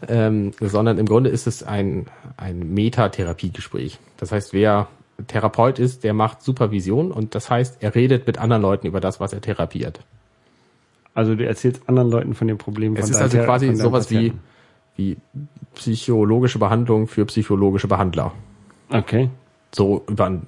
[0.07, 2.05] ähm, sondern im Grunde ist es ein,
[2.37, 3.99] ein Metatherapiegespräch.
[4.17, 4.87] Das heißt, wer
[5.27, 9.19] Therapeut ist, der macht Supervision und das heißt, er redet mit anderen Leuten über das,
[9.19, 9.99] was er therapiert.
[11.13, 14.09] Also du erzählst anderen Leuten von den Problemen Es von ist also Thera- quasi sowas
[14.11, 14.33] wie,
[14.95, 15.17] wie
[15.75, 18.31] psychologische Behandlung für psychologische Behandler.
[18.89, 19.29] Okay.
[19.73, 20.41] So über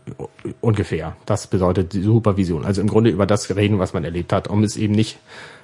[0.59, 1.15] ungefähr.
[1.25, 2.65] Das bedeutet die Supervision.
[2.65, 5.17] Also im Grunde über das reden, was man erlebt hat, um es eben nicht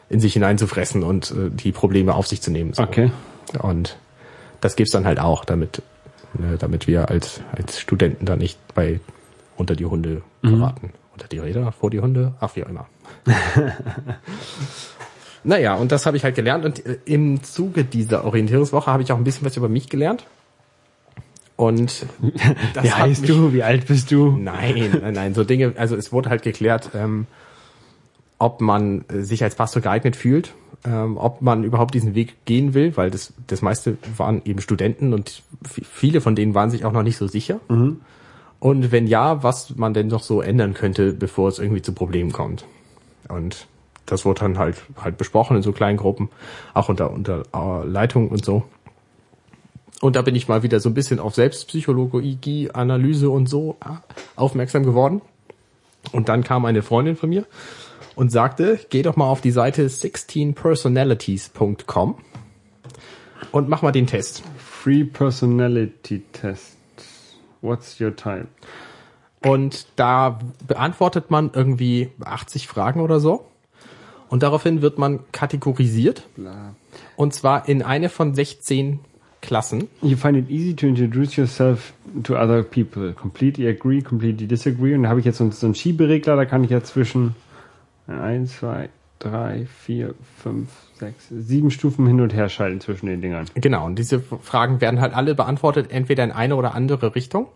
[0.10, 2.74] in sich hineinzufressen und äh, die Probleme auf sich zu nehmen.
[2.74, 2.84] So.
[2.84, 3.12] Okay.
[3.62, 3.98] Und
[4.62, 5.82] das gibt's dann halt auch, damit,
[6.34, 9.00] ne, damit wir als, als Studenten da nicht bei
[9.58, 10.94] unter die Hunde geraten.
[11.14, 12.88] Unter die Räder, vor die Hunde, ach wie auch immer.
[15.44, 19.12] naja, und das habe ich halt gelernt und äh, im Zuge dieser Orientierungswoche habe ich
[19.12, 20.26] auch ein bisschen was über mich gelernt.
[21.60, 22.06] Und
[22.74, 23.52] das Wie heißt mich- du?
[23.52, 24.32] Wie alt bist du?
[24.32, 27.28] Nein, nein, nein, so Dinge, also es wurde halt geklärt, ähm,
[28.38, 30.54] ob man sich als Pastor geeignet fühlt,
[30.86, 35.14] ähm, ob man überhaupt diesen Weg gehen will, weil das, das meiste waren eben Studenten
[35.14, 37.60] und viele von denen waren sich auch noch nicht so sicher.
[38.62, 42.32] Und wenn ja, was man denn noch so ändern könnte, bevor es irgendwie zu Problemen
[42.32, 42.64] kommt.
[43.28, 43.68] Und
[44.06, 46.30] das wurde dann halt halt besprochen in so kleinen Gruppen,
[46.74, 48.64] auch unter unter äh, Leitung und so.
[50.02, 53.90] Und da bin ich mal wieder so ein bisschen auf Selbstpsychologie, Analyse und so äh,
[54.36, 55.22] aufmerksam geworden.
[56.12, 57.46] Und dann kam eine Freundin von mir
[58.16, 62.16] und sagte, geh doch mal auf die Seite 16personalities.com
[63.52, 64.44] und mach mal den Test.
[64.58, 66.78] Free Personality Test.
[67.62, 68.48] What's your type?
[69.42, 73.46] Und da beantwortet man irgendwie 80 Fragen oder so.
[74.30, 76.28] Und daraufhin wird man kategorisiert.
[76.36, 76.76] Bla.
[77.16, 79.00] Und zwar in eine von 16
[79.42, 79.88] Klassen.
[80.02, 83.14] You find it easy to introduce yourself to other people.
[83.14, 84.94] Completely agree, completely disagree.
[84.96, 87.36] Und da habe ich jetzt so, einen- Schieberegler, da kann ich ja zwischen
[88.08, 90.14] 1, 2, 3, 4,
[90.44, 90.68] 5,
[91.00, 93.46] 6, 7 Stufen hin und her schalten zwischen den Dingern.
[93.56, 93.86] Genau.
[93.86, 97.48] Und diese Fragen werden halt alle beantwortet, entweder in eine oder andere Richtung.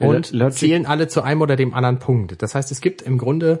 [0.00, 2.42] Und Logic- zählen alle zu einem oder dem anderen Punkt.
[2.42, 3.60] Das heißt, es gibt im Grunde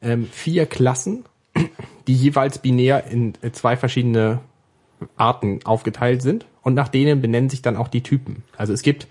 [0.00, 1.24] ähm, vier Klassen,
[2.06, 4.40] die jeweils binär in äh, zwei verschiedene
[5.16, 6.46] Arten aufgeteilt sind.
[6.62, 8.42] Und nach denen benennen sich dann auch die Typen.
[8.56, 9.06] Also es gibt,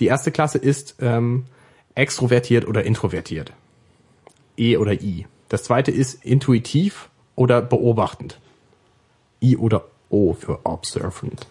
[0.00, 1.44] die erste Klasse ist ähm,
[1.94, 3.52] extrovertiert oder introvertiert.
[4.56, 5.26] E oder I.
[5.48, 8.38] Das zweite ist intuitiv oder beobachtend.
[9.42, 11.46] I oder O für observant.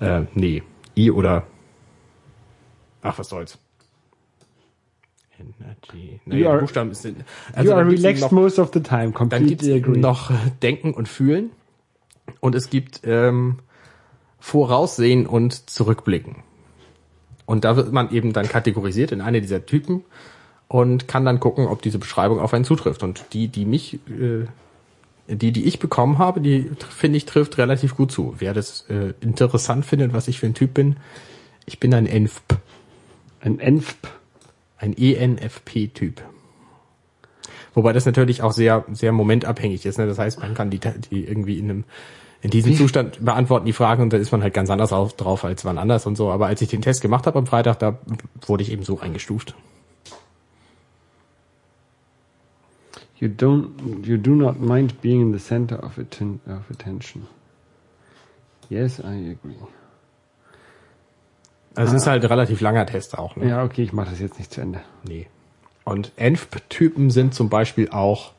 [0.00, 0.62] Äh, nee.
[0.96, 1.44] I oder
[3.02, 3.56] Ach, was soll's.
[5.38, 6.20] Energy.
[6.26, 7.18] You Naja, are- die Buchstaben sind.
[7.18, 9.04] you Also are dann gibt's relaxed noch, most of the time.
[9.12, 9.98] dann Completely gibt's agree.
[10.00, 11.50] noch Denken und Fühlen.
[12.40, 13.58] Und es gibt ähm,
[14.40, 16.36] Voraussehen und Zurückblicken.
[17.46, 20.04] Und da wird man eben dann kategorisiert in eine dieser Typen
[20.68, 23.02] und kann dann gucken, ob diese Beschreibung auf einen zutrifft.
[23.02, 24.46] Und die, die mich, äh,
[25.26, 28.34] die, die ich bekommen habe, die finde ich trifft relativ gut zu.
[28.38, 30.96] Wer das äh, interessant findet, was ich für ein Typ bin,
[31.64, 32.56] ich bin ein ENFP,
[33.40, 34.08] Ein ENFP.
[34.78, 36.22] ein ENFP-Typ.
[37.78, 39.98] Wobei das natürlich auch sehr, sehr momentabhängig ist.
[39.98, 40.08] Ne?
[40.08, 41.84] Das heißt, man kann die, die irgendwie in einem
[42.42, 45.44] in diesem Zustand beantworten die Fragen und da ist man halt ganz anders auf, drauf
[45.44, 46.32] als wann anders und so.
[46.32, 47.98] Aber als ich den Test gemacht habe am Freitag, da
[48.44, 49.54] wurde ich eben so eingestuft.
[53.20, 53.68] You don't,
[54.02, 57.28] you do not mind being in the center of, atten of attention.
[58.68, 59.54] Yes, I agree.
[61.76, 63.36] Also es ist halt ein relativ langer Test auch.
[63.36, 63.48] Ne?
[63.48, 64.80] Ja, okay, ich mache das jetzt nicht zu Ende.
[65.04, 65.28] Nee.
[65.88, 68.32] Und ENFP-Typen sind zum Beispiel auch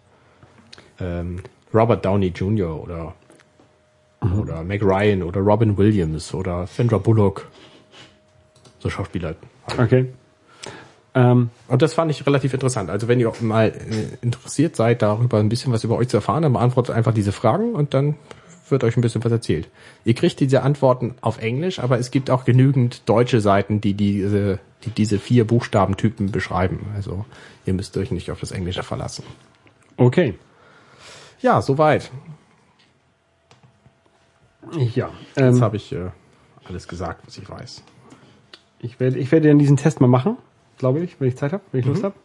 [0.99, 1.41] ähm,
[1.73, 2.81] Robert Downey Jr.
[2.81, 3.15] oder
[4.37, 7.47] oder Meg Ryan oder Robin Williams oder Sandra Bullock.
[8.79, 9.35] So Schauspieler.
[9.77, 10.07] Okay.
[11.15, 12.89] Ähm, Und das fand ich relativ interessant.
[12.89, 16.43] Also wenn ihr mal äh, interessiert seid, darüber ein bisschen was über euch zu erfahren,
[16.43, 18.15] dann beantwortet einfach diese Fragen und dann
[18.71, 19.69] wird euch ein bisschen was erzählt.
[20.05, 24.59] Ihr kriegt diese Antworten auf Englisch, aber es gibt auch genügend deutsche Seiten, die diese,
[24.83, 26.87] die diese vier Buchstabentypen beschreiben.
[26.95, 27.25] Also
[27.65, 29.23] ihr müsst euch nicht auf das Englische verlassen.
[29.97, 30.35] okay.
[31.41, 32.11] Ja, soweit.
[34.73, 35.09] Ja.
[35.35, 36.09] Jetzt Ähm, habe ich äh,
[36.65, 37.83] alles gesagt, was ich weiß.
[38.79, 40.37] ich werde ich werde dann diesen Test mal machen,
[40.77, 42.15] glaube ich, wenn ich Zeit habe, wenn ich Lust habe.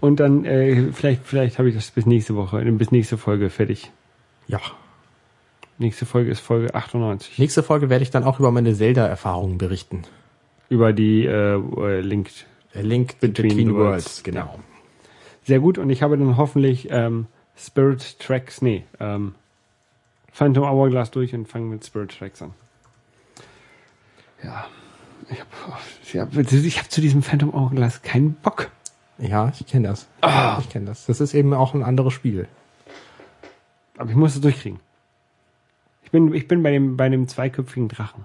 [0.00, 3.90] Und dann äh, vielleicht vielleicht habe ich das bis nächste Woche, bis nächste Folge fertig.
[4.46, 4.60] Ja.
[5.78, 10.02] Nächste Folge ist Folge 98 Nächste Folge werde ich dann auch über meine Zelda-Erfahrungen berichten.
[10.68, 12.46] über die äh, äh, Linked.
[12.74, 14.22] A Link Between, the Worlds, Worlds.
[14.24, 14.58] genau.
[15.44, 17.26] Sehr gut und ich habe dann hoffentlich ähm,
[17.56, 19.34] Spirit Tracks, nee, ähm,
[20.32, 22.52] Phantom Hourglass durch und fange mit Spirit Tracks an.
[24.44, 24.66] Ja.
[25.30, 28.70] Ich habe ich hab zu diesem Phantom Hourglass keinen Bock.
[29.18, 30.06] Ja, ich kenne das.
[30.60, 31.06] Ich kenne das.
[31.06, 32.46] Das ist eben auch ein anderes Spiel.
[33.96, 34.78] Aber ich muss es durchkriegen.
[36.08, 38.24] Ich bin, ich bin bei dem, bei dem zweiköpfigen Drachen.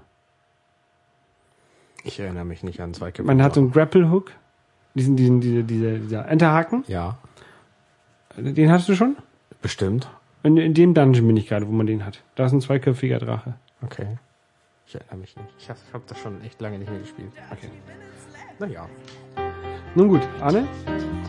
[2.05, 3.23] Ich erinnere mich nicht an zwei Köpfe.
[3.27, 4.31] Man hat so einen Grapple Hook,
[4.93, 6.85] diesen, diesen, diese, diese, dieser Enterhaken.
[6.87, 7.17] Ja,
[8.37, 9.17] Den hast du schon?
[9.61, 10.09] bestimmt.
[10.43, 12.23] In, in dem Dungeon bin ich gerade, wo man den hat.
[12.35, 13.55] Da ist ein zweiköpfiger Drache.
[13.81, 14.17] Okay.
[14.87, 15.49] Ich erinnere mich nicht.
[15.59, 17.33] Ich habe hab das schon echt lange nicht mehr gespielt.
[17.51, 17.69] Okay.
[18.59, 18.87] Naja.
[19.95, 20.65] Nun gut, Arne,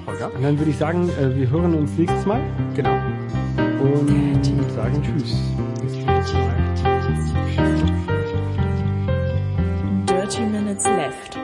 [0.07, 0.33] Holger?
[0.33, 2.41] und dann würde ich sagen, äh, wir hören uns nächstes Mal
[2.77, 2.93] Genau.
[3.85, 5.37] Und sagen Tschüss.
[10.07, 11.44] Dirty Minutes Left.